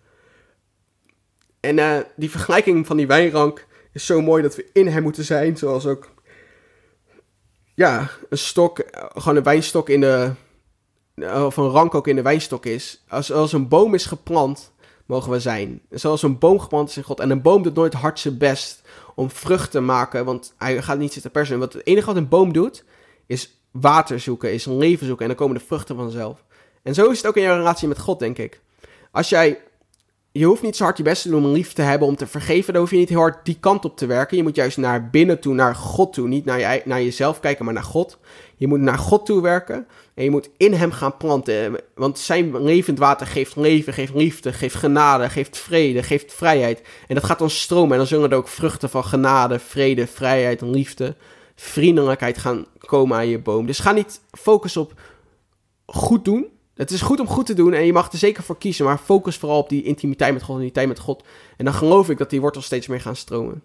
En 1.60 1.78
uh, 1.78 1.98
die 2.16 2.30
vergelijking 2.30 2.88
van 2.88 2.98
die 2.98 3.08
wijnrank 3.08 3.68
is 3.94 4.06
zo 4.06 4.22
mooi 4.22 4.42
dat 4.42 4.56
we 4.56 4.70
in 4.74 4.88
hem 4.88 5.04
moeten 5.04 5.24
zijn, 5.24 5.58
zoals 5.58 5.86
ook, 5.86 6.14
ja, 7.74 8.10
een 8.30 8.38
stok, 8.38 8.84
gewoon 8.92 9.38
een 9.38 9.44
wijnstok 9.44 9.90
in 9.90 10.02
de, 10.02 10.32
of 11.22 11.58
een 11.58 11.70
rank 11.70 11.96
ook 11.96 12.08
in 12.08 12.16
de 12.16 12.22
wijnstok 12.22 12.66
is. 12.66 13.04
Als, 13.08 13.32
als 13.32 13.54
een 13.54 13.68
boom 13.68 13.94
is 13.94 14.06
geplant, 14.06 14.72
mogen 15.06 15.32
we 15.32 15.40
zijn. 15.40 15.82
Zoals 15.90 16.24
een 16.24 16.38
boom 16.38 16.60
geplant 16.60 16.90
is 16.90 16.98
in 16.98 17.04
God. 17.04 17.20
En 17.20 17.30
een 17.30 17.42
boom 17.42 17.64
doet 17.64 17.76
nooit 17.76 17.94
hard 17.94 18.20
zijn 18.20 18.38
best 18.38 18.82
om 19.16 19.30
vrucht 19.32 19.72
te 19.72 19.80
maken, 19.80 20.26
want 20.26 20.54
hij 20.58 20.82
gaat 20.82 20.98
niet 20.98 21.14
zitten 21.14 21.32
persen. 21.32 21.60
Want 21.60 21.74
het 21.74 21.86
enige 21.86 22.06
wat 22.06 22.16
een 22.16 22.28
boom 22.28 22.54
doet, 22.54 22.84
is 23.26 23.62
water 23.72 24.20
zoeken, 24.20 24.54
is 24.54 24.66
een 24.66 24.78
leven 24.78 25.06
zoeken 25.06 25.26
en 25.26 25.32
dan 25.32 25.46
komen 25.46 25.60
de 25.60 25.66
vruchten 25.66 25.96
vanzelf. 25.96 26.44
En 26.84 26.94
zo 26.94 27.10
is 27.10 27.18
het 27.18 27.28
ook 27.28 27.36
in 27.36 27.42
jouw 27.42 27.58
relatie 27.58 27.88
met 27.88 28.00
God, 28.00 28.20
denk 28.20 28.38
ik. 28.38 28.62
Als 29.12 29.30
jij, 29.30 29.60
je 30.32 30.46
hoeft 30.46 30.62
niet 30.62 30.76
zo 30.76 30.84
hard 30.84 30.98
je 30.98 31.04
best 31.04 31.22
te 31.22 31.30
doen 31.30 31.46
om 31.46 31.52
lief 31.52 31.74
te 31.74 31.82
hebben, 31.82 32.08
om 32.08 32.16
te 32.16 32.28
vergeven, 32.28 32.74
dan 32.74 32.82
hoef 32.82 32.92
je 32.92 32.98
niet 32.98 33.10
heel 33.10 33.20
hard 33.20 33.46
die 33.46 33.58
kant 33.60 33.86
op 33.86 33.98
te 33.98 34.06
werken. 34.06 34.38
Je 34.38 34.44
moet 34.44 34.56
juist 34.56 34.78
naar 34.78 35.10
binnen 35.10 35.40
toe, 35.40 35.54
naar 35.54 35.76
God 35.76 36.14
toe. 36.14 36.28
Niet 36.28 36.46
naar, 36.46 36.60
je, 36.60 36.82
naar 36.86 37.02
jezelf 37.02 37.40
kijken, 37.40 37.66
maar 37.66 37.74
naar 37.74 37.84
God. 37.84 38.18
Je 38.56 38.68
moet 38.68 38.80
naar 38.80 38.98
God 38.98 39.26
toe 39.26 39.42
werken 39.42 39.88
en 40.14 40.24
je 40.24 40.30
moet 40.30 40.50
in 40.58 40.74
hem 40.74 40.92
gaan 40.92 41.18
planten. 41.18 41.76
Want 41.96 42.20
zijn 42.20 42.64
levend 42.64 43.00
water 43.00 43.28
geeft 43.28 43.56
leven, 43.56 43.94
geeft 43.94 44.14
liefde, 44.14 44.54
geeft 44.54 44.76
genade, 44.76 45.30
geeft 45.30 45.58
vrede, 45.58 46.04
geeft 46.04 46.34
vrijheid. 46.34 46.82
En 47.08 47.16
dat 47.16 47.24
gaat 47.24 47.40
dan 47.40 47.50
stromen 47.50 47.92
en 47.92 47.98
dan 47.98 48.08
zullen 48.08 48.32
er 48.32 48.38
ook 48.38 48.48
vruchten 48.48 48.90
van 48.90 49.04
genade, 49.04 49.60
vrede, 49.60 50.08
vrijheid 50.08 50.62
en 50.62 50.70
liefde 50.70 51.16
vriendelijkheid 51.60 52.38
gaan 52.38 52.66
komen 52.78 53.18
aan 53.18 53.28
je 53.28 53.40
boom. 53.40 53.66
Dus 53.66 53.80
ga 53.80 53.92
niet 53.92 54.22
focussen 54.32 54.82
op 54.82 55.02
goed 55.86 56.26
doen. 56.26 56.48
Het 56.76 56.92
is 56.92 57.02
goed 57.02 57.20
om 57.20 57.28
goed 57.28 57.46
te 57.46 57.54
doen 57.54 57.74
en 57.74 57.86
je 57.86 57.94
mag 57.94 58.12
er 58.12 58.18
zeker 58.18 58.44
voor 58.44 58.58
kiezen, 58.58 58.86
maar 58.86 58.98
focus 58.98 59.38
vooral 59.38 59.58
op 59.60 59.70
die 59.70 59.84
intimiteit 59.84 60.34
met 60.34 60.44
God 60.44 60.56
en 60.56 60.62
die 60.62 60.72
tijd 60.72 60.88
met 60.88 61.00
God. 61.00 61.24
En 61.58 61.66
dan 61.66 61.74
geloof 61.74 62.10
ik 62.10 62.18
dat 62.18 62.30
die 62.30 62.42
wortels 62.42 62.66
steeds 62.66 62.88
meer 62.88 63.02
gaan 63.02 63.16
stromen. 63.16 63.64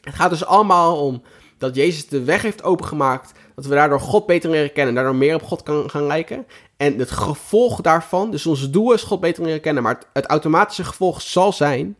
Het 0.00 0.14
gaat 0.14 0.30
dus 0.30 0.44
allemaal 0.44 1.06
om 1.06 1.22
dat 1.58 1.74
Jezus 1.74 2.06
de 2.06 2.24
weg 2.24 2.42
heeft 2.42 2.62
opengemaakt, 2.62 3.32
dat 3.54 3.66
we 3.66 3.74
daardoor 3.74 4.00
God 4.00 4.26
beter 4.26 4.50
leren 4.50 4.72
kennen 4.72 4.88
en 4.88 5.02
daardoor 5.02 5.20
meer 5.20 5.34
op 5.34 5.42
God 5.42 5.62
kan 5.62 5.90
gaan 5.90 6.06
lijken. 6.06 6.46
En 6.76 6.98
het 6.98 7.10
gevolg 7.10 7.80
daarvan, 7.80 8.30
dus 8.30 8.46
ons 8.46 8.70
doel 8.70 8.92
is 8.92 9.02
God 9.02 9.20
beter 9.20 9.44
leren 9.44 9.60
kennen, 9.60 9.82
maar 9.82 10.02
het 10.12 10.26
automatische 10.26 10.84
gevolg 10.84 11.20
zal 11.22 11.52
zijn 11.52 11.96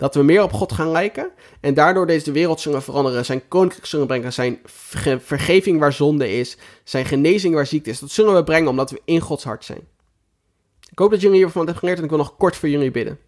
dat 0.00 0.14
we 0.14 0.22
meer 0.22 0.42
op 0.42 0.52
God 0.52 0.72
gaan 0.72 0.90
lijken. 0.90 1.30
En 1.60 1.74
daardoor 1.74 2.06
deze 2.06 2.32
wereld 2.32 2.60
zullen 2.60 2.82
veranderen. 2.82 3.24
Zijn 3.24 3.48
koninkrijk 3.48 3.86
zullen 3.86 4.06
brengen. 4.06 4.32
Zijn 4.32 4.58
vergeving 5.20 5.78
waar 5.78 5.92
zonde 5.92 6.32
is. 6.38 6.56
Zijn 6.84 7.04
genezing 7.04 7.54
waar 7.54 7.66
ziekte 7.66 7.90
is. 7.90 7.98
Dat 7.98 8.10
zullen 8.10 8.34
we 8.34 8.44
brengen 8.44 8.68
omdat 8.68 8.90
we 8.90 9.00
in 9.04 9.20
Gods 9.20 9.44
hart 9.44 9.64
zijn. 9.64 9.80
Ik 10.90 10.98
hoop 10.98 11.10
dat 11.10 11.20
jullie 11.20 11.36
hiervan 11.36 11.56
hebben 11.56 11.78
geleerd. 11.78 11.98
En 11.98 12.04
ik 12.04 12.10
wil 12.10 12.18
nog 12.18 12.36
kort 12.36 12.56
voor 12.56 12.68
jullie 12.68 12.90
bidden. 12.90 13.18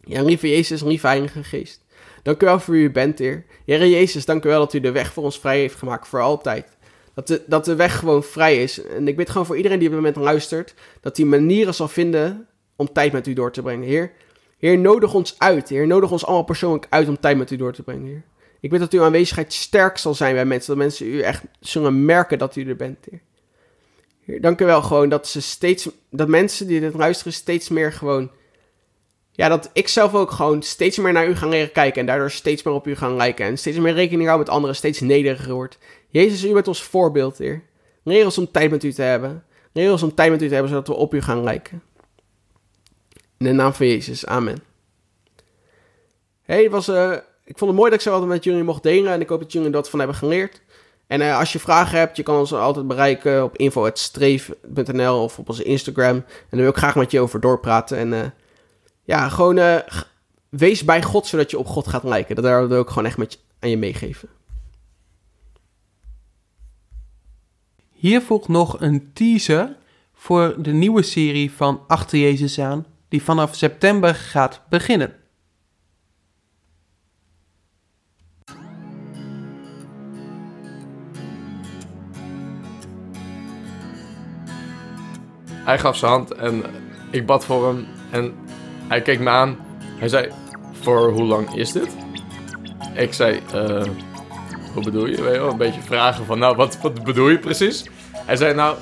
Ja, 0.00 0.22
lieve 0.22 0.48
Jezus, 0.48 0.82
lieve 0.82 1.06
Heilige 1.06 1.44
Geest. 1.44 1.84
Dank 2.22 2.42
u 2.42 2.46
wel 2.46 2.60
voor 2.60 2.74
wie 2.74 2.82
u 2.82 2.90
bent, 2.90 3.18
Heer. 3.18 3.44
Heer 3.64 3.86
Jezus, 3.86 4.24
dank 4.24 4.44
u 4.44 4.48
wel 4.48 4.58
dat 4.58 4.72
u 4.72 4.80
de 4.80 4.90
weg 4.90 5.12
voor 5.12 5.24
ons 5.24 5.38
vrij 5.38 5.58
heeft 5.58 5.74
gemaakt 5.74 6.08
voor 6.08 6.20
altijd. 6.20 6.66
Dat 7.14 7.26
de, 7.26 7.42
dat 7.46 7.64
de 7.64 7.74
weg 7.74 7.98
gewoon 7.98 8.24
vrij 8.24 8.62
is. 8.62 8.82
En 8.82 9.08
ik 9.08 9.16
bid 9.16 9.30
gewoon 9.30 9.46
voor 9.46 9.56
iedereen 9.56 9.78
die 9.78 9.88
op 9.88 9.94
dit 9.94 10.02
moment 10.02 10.24
luistert, 10.24 10.74
dat 11.00 11.16
hij 11.16 11.26
manieren 11.26 11.74
zal 11.74 11.88
vinden 11.88 12.46
om 12.76 12.92
tijd 12.92 13.12
met 13.12 13.26
u 13.26 13.32
door 13.32 13.52
te 13.52 13.62
brengen. 13.62 13.88
Heer, 13.88 14.12
Heer, 14.58 14.78
nodig 14.78 15.14
ons 15.14 15.34
uit. 15.38 15.68
Heer, 15.68 15.86
nodig 15.86 16.10
ons 16.10 16.24
allemaal 16.24 16.44
persoonlijk 16.44 16.86
uit 16.88 17.08
om 17.08 17.20
tijd 17.20 17.36
met 17.36 17.50
u 17.50 17.56
door 17.56 17.72
te 17.72 17.82
brengen, 17.82 18.06
Heer. 18.06 18.22
Ik 18.60 18.70
bid 18.70 18.80
dat 18.80 18.92
uw 18.92 19.02
aanwezigheid 19.02 19.52
sterk 19.52 19.98
zal 19.98 20.14
zijn 20.14 20.34
bij 20.34 20.44
mensen. 20.44 20.68
Dat 20.68 20.78
mensen 20.78 21.06
u 21.06 21.20
echt 21.20 21.42
zullen 21.60 22.04
merken 22.04 22.38
dat 22.38 22.56
u 22.56 22.68
er 22.68 22.76
bent, 22.76 23.06
Heer. 23.10 23.20
Heer 24.24 24.40
dank 24.40 24.60
u 24.60 24.64
wel 24.64 24.82
gewoon 24.82 25.08
dat 25.08 25.28
ze 25.28 25.40
steeds, 25.40 25.88
dat 26.10 26.28
mensen 26.28 26.66
die 26.66 26.80
dit 26.80 26.94
luisteren 26.94 27.32
steeds 27.32 27.68
meer 27.68 27.92
gewoon, 27.92 28.30
ja, 29.32 29.48
dat 29.48 29.70
ik 29.72 29.88
zelf 29.88 30.14
ook 30.14 30.30
gewoon 30.30 30.62
steeds 30.62 30.98
meer 30.98 31.12
naar 31.12 31.28
u 31.28 31.34
gaan 31.34 31.48
leren 31.48 31.72
kijken 31.72 32.00
en 32.00 32.06
daardoor 32.06 32.30
steeds 32.30 32.62
meer 32.62 32.74
op 32.74 32.86
u 32.86 32.96
gaan 32.96 33.16
lijken 33.16 33.46
en 33.46 33.58
steeds 33.58 33.78
meer 33.78 33.92
rekening 33.92 34.26
houden 34.26 34.46
met 34.46 34.54
anderen, 34.54 34.76
steeds 34.76 35.00
nederiger 35.00 35.52
wordt. 35.52 35.78
Jezus, 36.08 36.44
u 36.44 36.52
bent 36.52 36.68
ons 36.68 36.82
voorbeeld, 36.82 37.38
Heer. 37.38 37.62
Leer 38.02 38.24
ons 38.24 38.38
om 38.38 38.50
tijd 38.50 38.70
met 38.70 38.84
u 38.84 38.92
te 38.92 39.02
hebben. 39.02 39.44
Leer 39.72 39.90
ons 39.90 40.02
om 40.02 40.14
tijd 40.14 40.30
met 40.30 40.42
u 40.42 40.46
te 40.46 40.52
hebben, 40.52 40.70
zodat 40.70 40.88
we 40.88 40.94
op 40.94 41.14
u 41.14 41.20
gaan 41.20 41.42
lijken. 41.42 41.82
In 43.38 43.46
de 43.46 43.52
naam 43.52 43.72
van 43.72 43.86
Jezus, 43.86 44.26
amen. 44.26 44.62
Hey, 46.42 46.70
was, 46.70 46.88
uh, 46.88 47.12
ik 47.44 47.58
vond 47.58 47.70
het 47.70 47.80
mooi 47.80 47.90
dat 47.90 47.98
ik 47.98 48.04
zo 48.06 48.12
altijd 48.12 48.30
met 48.30 48.44
jullie 48.44 48.62
mocht 48.62 48.82
delen 48.82 49.12
en 49.12 49.20
ik 49.20 49.28
hoop 49.28 49.40
dat 49.40 49.52
jullie 49.52 49.70
dat 49.70 49.90
van 49.90 49.98
hebben 49.98 50.16
geleerd. 50.16 50.62
En 51.06 51.20
uh, 51.20 51.38
als 51.38 51.52
je 51.52 51.58
vragen 51.58 51.98
hebt, 51.98 52.16
je 52.16 52.22
kan 52.22 52.38
ons 52.38 52.52
altijd 52.52 52.86
bereiken 52.86 53.44
op 53.44 53.56
info.streef.nl 53.56 55.22
of 55.22 55.38
op 55.38 55.48
onze 55.48 55.62
Instagram. 55.62 56.14
En 56.16 56.24
daar 56.50 56.60
wil 56.60 56.68
ik 56.68 56.76
graag 56.76 56.94
met 56.94 57.10
je 57.10 57.20
over 57.20 57.40
doorpraten. 57.40 57.98
En 57.98 58.12
uh, 58.12 58.24
ja, 59.04 59.28
gewoon 59.28 59.82
wees 60.48 60.84
bij 60.84 61.02
God, 61.02 61.26
zodat 61.26 61.50
je 61.50 61.58
op 61.58 61.66
God 61.66 61.88
gaat 61.88 62.04
lijken. 62.04 62.36
Dat 62.36 62.68
wil 62.68 62.80
ik 62.80 62.88
gewoon 62.88 63.06
echt 63.06 63.16
met 63.16 63.38
aan 63.58 63.70
je 63.70 63.76
meegeven. 63.76 64.28
Hier 67.92 68.22
volgt 68.22 68.48
nog 68.48 68.80
een 68.80 69.10
teaser 69.12 69.76
voor 70.14 70.62
de 70.62 70.72
nieuwe 70.72 71.02
serie 71.02 71.52
van 71.52 71.80
Achter 71.86 72.18
Jezus 72.18 72.60
aan, 72.60 72.86
die 73.08 73.22
vanaf 73.22 73.54
september 73.54 74.14
gaat 74.14 74.62
beginnen. 74.68 75.12
Hij 85.68 85.78
gaf 85.78 85.96
zijn 85.96 86.12
hand 86.12 86.34
en 86.34 86.64
ik 87.10 87.26
bad 87.26 87.44
voor 87.44 87.66
hem 87.66 87.86
en 88.10 88.34
hij 88.88 89.02
keek 89.02 89.20
me 89.20 89.30
aan. 89.30 89.58
Hij 89.98 90.08
zei, 90.08 90.32
voor 90.72 91.10
hoe 91.10 91.24
lang 91.24 91.54
is 91.54 91.72
dit? 91.72 91.96
Ik 92.94 93.12
zei, 93.12 93.40
uh, 93.54 93.82
hoe 94.74 94.82
bedoel 94.82 95.06
je? 95.06 95.22
Weet 95.22 95.34
je 95.34 95.40
wel, 95.40 95.50
een 95.50 95.56
beetje 95.56 95.80
vragen 95.80 96.24
van, 96.24 96.38
nou, 96.38 96.56
wat, 96.56 96.80
wat 96.80 97.04
bedoel 97.04 97.28
je 97.28 97.38
precies? 97.38 97.84
Hij 98.12 98.36
zei, 98.36 98.54
nou, 98.54 98.76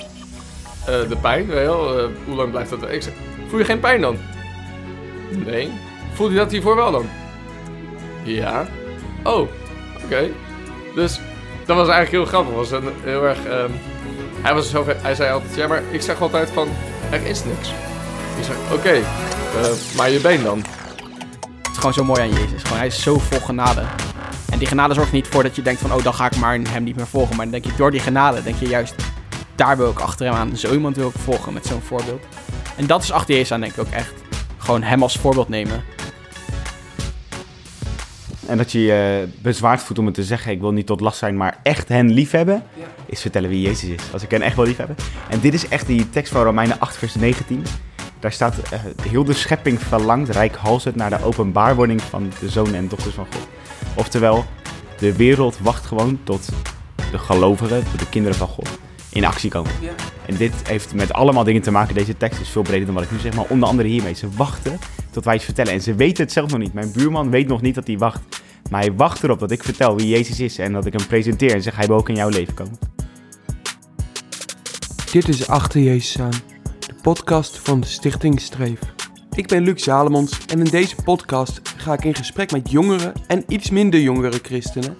uh, 0.80 1.08
de 1.08 1.16
pijn, 1.20 1.46
weet 1.46 1.58
je 1.58 1.64
wel, 1.64 1.98
uh, 1.98 2.16
hoe 2.24 2.34
lang 2.34 2.50
blijft 2.50 2.70
dat? 2.70 2.90
Ik 2.90 3.02
zei, 3.02 3.14
voel 3.48 3.58
je 3.58 3.64
geen 3.64 3.80
pijn 3.80 4.00
dan? 4.00 4.16
Nee. 5.30 5.70
Voelde 6.12 6.32
je 6.32 6.38
dat 6.38 6.50
hiervoor 6.50 6.76
wel 6.76 6.90
dan? 6.90 7.06
Ja. 8.22 8.66
Oh, 9.22 9.48
oké. 10.04 10.30
Dus 10.94 11.20
dat 11.64 11.76
was 11.76 11.88
eigenlijk 11.88 12.10
heel 12.10 12.24
grappig. 12.24 12.54
Was 12.54 12.70
een, 12.70 12.92
heel 13.02 13.24
erg. 13.24 13.38
Um, 13.46 13.70
hij, 14.42 14.54
was 14.54 14.70
zo, 14.70 14.84
hij 14.86 15.14
zei 15.14 15.32
altijd: 15.32 15.54
Ja, 15.54 15.66
maar 15.66 15.82
ik 15.90 16.02
zeg 16.02 16.20
altijd 16.20 16.50
van: 16.50 16.68
Er 17.10 17.26
is 17.26 17.44
niks. 17.44 17.68
Ik 18.38 18.44
zei: 18.44 18.58
Oké, 18.64 18.74
okay, 18.74 18.98
uh, 18.98 19.96
maar 19.96 20.10
je 20.10 20.20
been 20.20 20.42
dan? 20.42 20.58
Het 21.62 21.70
is 21.72 21.76
gewoon 21.76 21.92
zo 21.92 22.04
mooi 22.04 22.20
aan 22.20 22.32
Jezus. 22.32 22.62
Gewoon, 22.62 22.78
hij 22.78 22.86
is 22.86 23.02
zo 23.02 23.18
vol 23.18 23.40
genade. 23.40 23.82
En 24.56 24.58
die 24.58 24.68
genade 24.68 24.94
zorgt 24.94 25.12
niet 25.12 25.26
voor 25.26 25.42
dat 25.42 25.56
je 25.56 25.62
denkt 25.62 25.80
van, 25.80 25.92
oh, 25.92 26.02
dan 26.02 26.14
ga 26.14 26.26
ik 26.26 26.36
maar 26.36 26.58
hem 26.68 26.84
niet 26.84 26.96
meer 26.96 27.06
volgen. 27.06 27.36
Maar 27.36 27.44
dan 27.44 27.60
denk 27.60 27.64
je, 27.64 27.76
door 27.76 27.90
die 27.90 28.00
genade, 28.00 28.42
denk 28.42 28.56
je 28.56 28.68
juist, 28.68 28.94
daar 29.54 29.76
wil 29.76 29.90
ik 29.90 29.98
achter 29.98 30.26
hem 30.26 30.34
aan. 30.34 30.56
Zo 30.56 30.72
iemand 30.72 30.96
wil 30.96 31.08
ik 31.08 31.14
volgen 31.18 31.52
met 31.52 31.66
zo'n 31.66 31.82
voorbeeld. 31.82 32.24
En 32.76 32.86
dat 32.86 33.02
is 33.02 33.12
achter 33.12 33.34
Jezus 33.34 33.52
aan, 33.52 33.60
denk 33.60 33.72
ik 33.72 33.80
ook 33.80 33.90
echt. 33.90 34.14
Gewoon 34.58 34.82
hem 34.82 35.02
als 35.02 35.16
voorbeeld 35.16 35.48
nemen. 35.48 35.84
En 38.46 38.56
dat 38.56 38.72
je 38.72 38.80
je 38.80 39.28
bezwaard 39.42 39.80
voelt 39.80 39.98
om 39.98 40.06
het 40.06 40.14
te 40.14 40.24
zeggen, 40.24 40.52
ik 40.52 40.60
wil 40.60 40.72
niet 40.72 40.86
tot 40.86 41.00
last 41.00 41.18
zijn, 41.18 41.36
maar 41.36 41.58
echt 41.62 41.88
hen 41.88 42.12
liefhebben, 42.12 42.62
ja. 42.74 42.84
is 43.06 43.20
vertellen 43.20 43.50
wie 43.50 43.60
Jezus 43.60 43.88
is. 43.88 44.02
Als 44.12 44.22
ik 44.22 44.30
hen 44.30 44.42
echt 44.42 44.56
wil 44.56 44.64
liefhebben. 44.64 44.96
En 45.28 45.40
dit 45.40 45.54
is 45.54 45.68
echt 45.68 45.86
die 45.86 46.10
tekst 46.10 46.32
van 46.32 46.42
Romeinen 46.42 46.80
8, 46.80 46.96
vers 46.96 47.14
19. 47.14 47.64
Daar 48.20 48.32
staat, 48.32 48.54
uh, 48.72 48.80
heel 49.02 49.24
de 49.24 49.32
schepping 49.32 49.80
verlangt 49.80 50.30
rijkhalsend 50.30 50.96
naar 50.96 51.10
de 51.10 51.24
openbaarwording 51.24 52.02
van 52.02 52.32
de 52.40 52.48
zonen 52.48 52.74
en 52.74 52.88
dochters 52.88 53.14
van 53.14 53.26
God. 53.32 53.48
Oftewel, 53.94 54.44
de 54.98 55.16
wereld 55.16 55.58
wacht 55.58 55.86
gewoon 55.86 56.18
tot 56.24 56.48
de 57.10 57.18
gelovigen, 57.18 57.84
tot 57.90 57.98
de 57.98 58.08
kinderen 58.08 58.38
van 58.38 58.48
God, 58.48 58.68
in 59.16 59.24
actie 59.24 59.50
komen. 59.50 59.70
Ja. 59.80 59.92
En 60.26 60.36
dit 60.36 60.52
heeft 60.68 60.94
met 60.94 61.12
allemaal 61.12 61.44
dingen 61.44 61.62
te 61.62 61.70
maken. 61.70 61.94
Deze 61.94 62.16
tekst 62.16 62.40
is 62.40 62.48
veel 62.48 62.62
breder 62.62 62.86
dan 62.86 62.94
wat 62.94 63.04
ik 63.04 63.10
nu 63.10 63.18
zeg, 63.18 63.34
maar 63.34 63.44
onder 63.48 63.68
andere 63.68 63.88
hiermee. 63.88 64.14
Ze 64.14 64.28
wachten 64.36 64.78
tot 65.10 65.24
wij 65.24 65.34
iets 65.34 65.44
vertellen. 65.44 65.72
En 65.72 65.80
ze 65.80 65.94
weten 65.94 66.24
het 66.24 66.32
zelf 66.32 66.50
nog 66.50 66.60
niet. 66.60 66.72
Mijn 66.72 66.92
buurman 66.92 67.30
weet 67.30 67.48
nog 67.48 67.60
niet 67.60 67.74
dat 67.74 67.86
hij 67.86 67.98
wacht. 67.98 68.20
Maar 68.70 68.80
hij 68.80 68.92
wacht 68.92 69.22
erop 69.22 69.38
dat 69.38 69.50
ik 69.50 69.64
vertel 69.64 69.96
wie 69.96 70.08
Jezus 70.08 70.40
is 70.40 70.58
en 70.58 70.72
dat 70.72 70.86
ik 70.86 70.92
hem 70.92 71.06
presenteer 71.06 71.54
en 71.54 71.62
zeg 71.62 71.76
hij 71.76 71.86
wil 71.86 71.96
ook 71.96 72.08
in 72.08 72.14
jouw 72.14 72.28
leven 72.28 72.54
komen. 72.54 72.78
Dit 75.12 75.28
is 75.28 75.48
Achter 75.48 75.80
Jezus 75.80 76.20
aan, 76.20 76.30
de 76.86 76.94
podcast 77.02 77.58
van 77.58 77.80
de 77.80 77.86
Stichting 77.86 78.40
Streef. 78.40 78.78
Ik 79.34 79.46
ben 79.46 79.62
Luc 79.62 79.82
Zalemons 79.82 80.38
en 80.46 80.58
in 80.58 80.64
deze 80.64 80.96
podcast 81.04 81.60
ga 81.76 81.92
ik 81.92 82.04
in 82.04 82.14
gesprek 82.14 82.52
met 82.52 82.70
jongere 82.70 83.12
en 83.26 83.44
iets 83.48 83.70
minder 83.70 84.00
jongere 84.00 84.38
christenen 84.42 84.96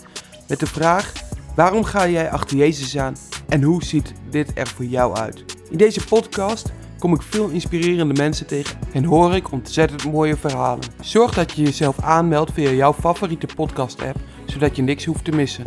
met 0.49 0.61
de 0.61 0.67
vraag: 0.67 1.13
waarom 1.55 1.85
ga 1.85 2.09
jij 2.09 2.31
achter 2.31 2.57
Jezus 2.57 2.99
aan 2.99 3.15
en 3.49 3.63
hoe 3.63 3.85
ziet 3.85 4.13
dit 4.31 4.51
er 4.55 4.67
voor 4.67 4.85
jou 4.85 5.17
uit? 5.17 5.45
In 5.71 5.79
deze 5.79 6.05
podcast 6.05 6.73
kom 6.99 7.15
ik 7.15 7.23
veel 7.23 7.49
inspirerende 7.49 8.15
mensen 8.15 8.47
tegen 8.47 8.79
en 8.93 9.05
hoor 9.05 9.35
ik 9.35 9.53
ontzettend 9.53 10.05
mooie 10.05 10.37
verhalen. 10.37 10.85
Zorg 11.01 11.35
dat 11.35 11.53
je 11.53 11.63
jezelf 11.63 12.01
aanmeldt 12.01 12.53
via 12.53 12.71
jouw 12.71 12.93
favoriete 12.93 13.47
podcast-app, 13.55 14.17
zodat 14.47 14.77
je 14.77 14.83
niks 14.83 15.05
hoeft 15.05 15.25
te 15.25 15.31
missen. 15.31 15.65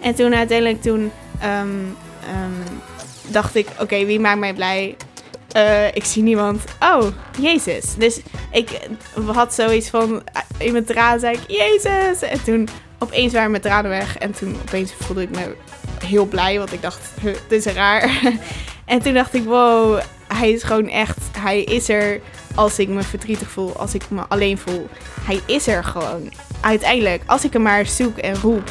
En 0.00 0.14
toen 0.14 0.34
uiteindelijk 0.34 0.82
toen 0.82 1.00
um, 1.00 1.70
um, 1.70 2.62
dacht 3.30 3.54
ik, 3.54 3.68
oké, 3.80 4.04
wie 4.04 4.20
maakt 4.20 4.38
mij 4.38 4.54
blij? 4.54 4.96
Uh, 5.56 5.86
ik 5.86 6.04
zie 6.04 6.22
niemand. 6.22 6.64
Oh, 6.80 7.04
Jezus. 7.40 7.94
Dus 7.94 8.20
ik 8.52 8.88
had 9.26 9.54
zoiets 9.54 9.88
van, 9.88 10.22
in 10.58 10.72
mijn 10.72 10.84
tranen 10.84 11.20
zei 11.20 11.36
ik, 11.36 11.56
Jezus! 11.56 12.22
En 12.22 12.44
toen 12.44 12.68
opeens 12.98 13.32
waren 13.32 13.50
mijn 13.50 13.62
tranen 13.62 13.90
weg 13.90 14.18
en 14.18 14.32
toen 14.32 14.56
opeens 14.66 14.92
voelde 14.98 15.22
ik 15.22 15.30
me 15.30 15.56
heel 16.04 16.26
blij, 16.26 16.58
want 16.58 16.72
ik 16.72 16.82
dacht, 16.82 17.00
dit 17.48 17.66
is 17.66 17.72
raar. 17.72 18.10
En 18.84 19.02
toen 19.02 19.14
dacht 19.14 19.34
ik, 19.34 19.44
wow, 19.44 20.00
hij 20.34 20.50
is 20.50 20.62
gewoon 20.62 20.88
echt, 20.88 21.18
hij 21.38 21.62
is 21.62 21.88
er 21.88 22.20
als 22.54 22.78
ik 22.78 22.88
me 22.88 23.02
verdrietig 23.02 23.50
voel, 23.50 23.76
als 23.76 23.94
ik 23.94 24.10
me 24.10 24.22
alleen 24.28 24.58
voel. 24.58 24.88
Hij 25.20 25.40
is 25.46 25.66
er 25.66 25.84
gewoon. 25.84 26.32
Uiteindelijk, 26.60 27.22
als 27.26 27.44
ik 27.44 27.52
hem 27.52 27.62
maar 27.62 27.86
zoek 27.86 28.16
en 28.16 28.36
roep. 28.36 28.70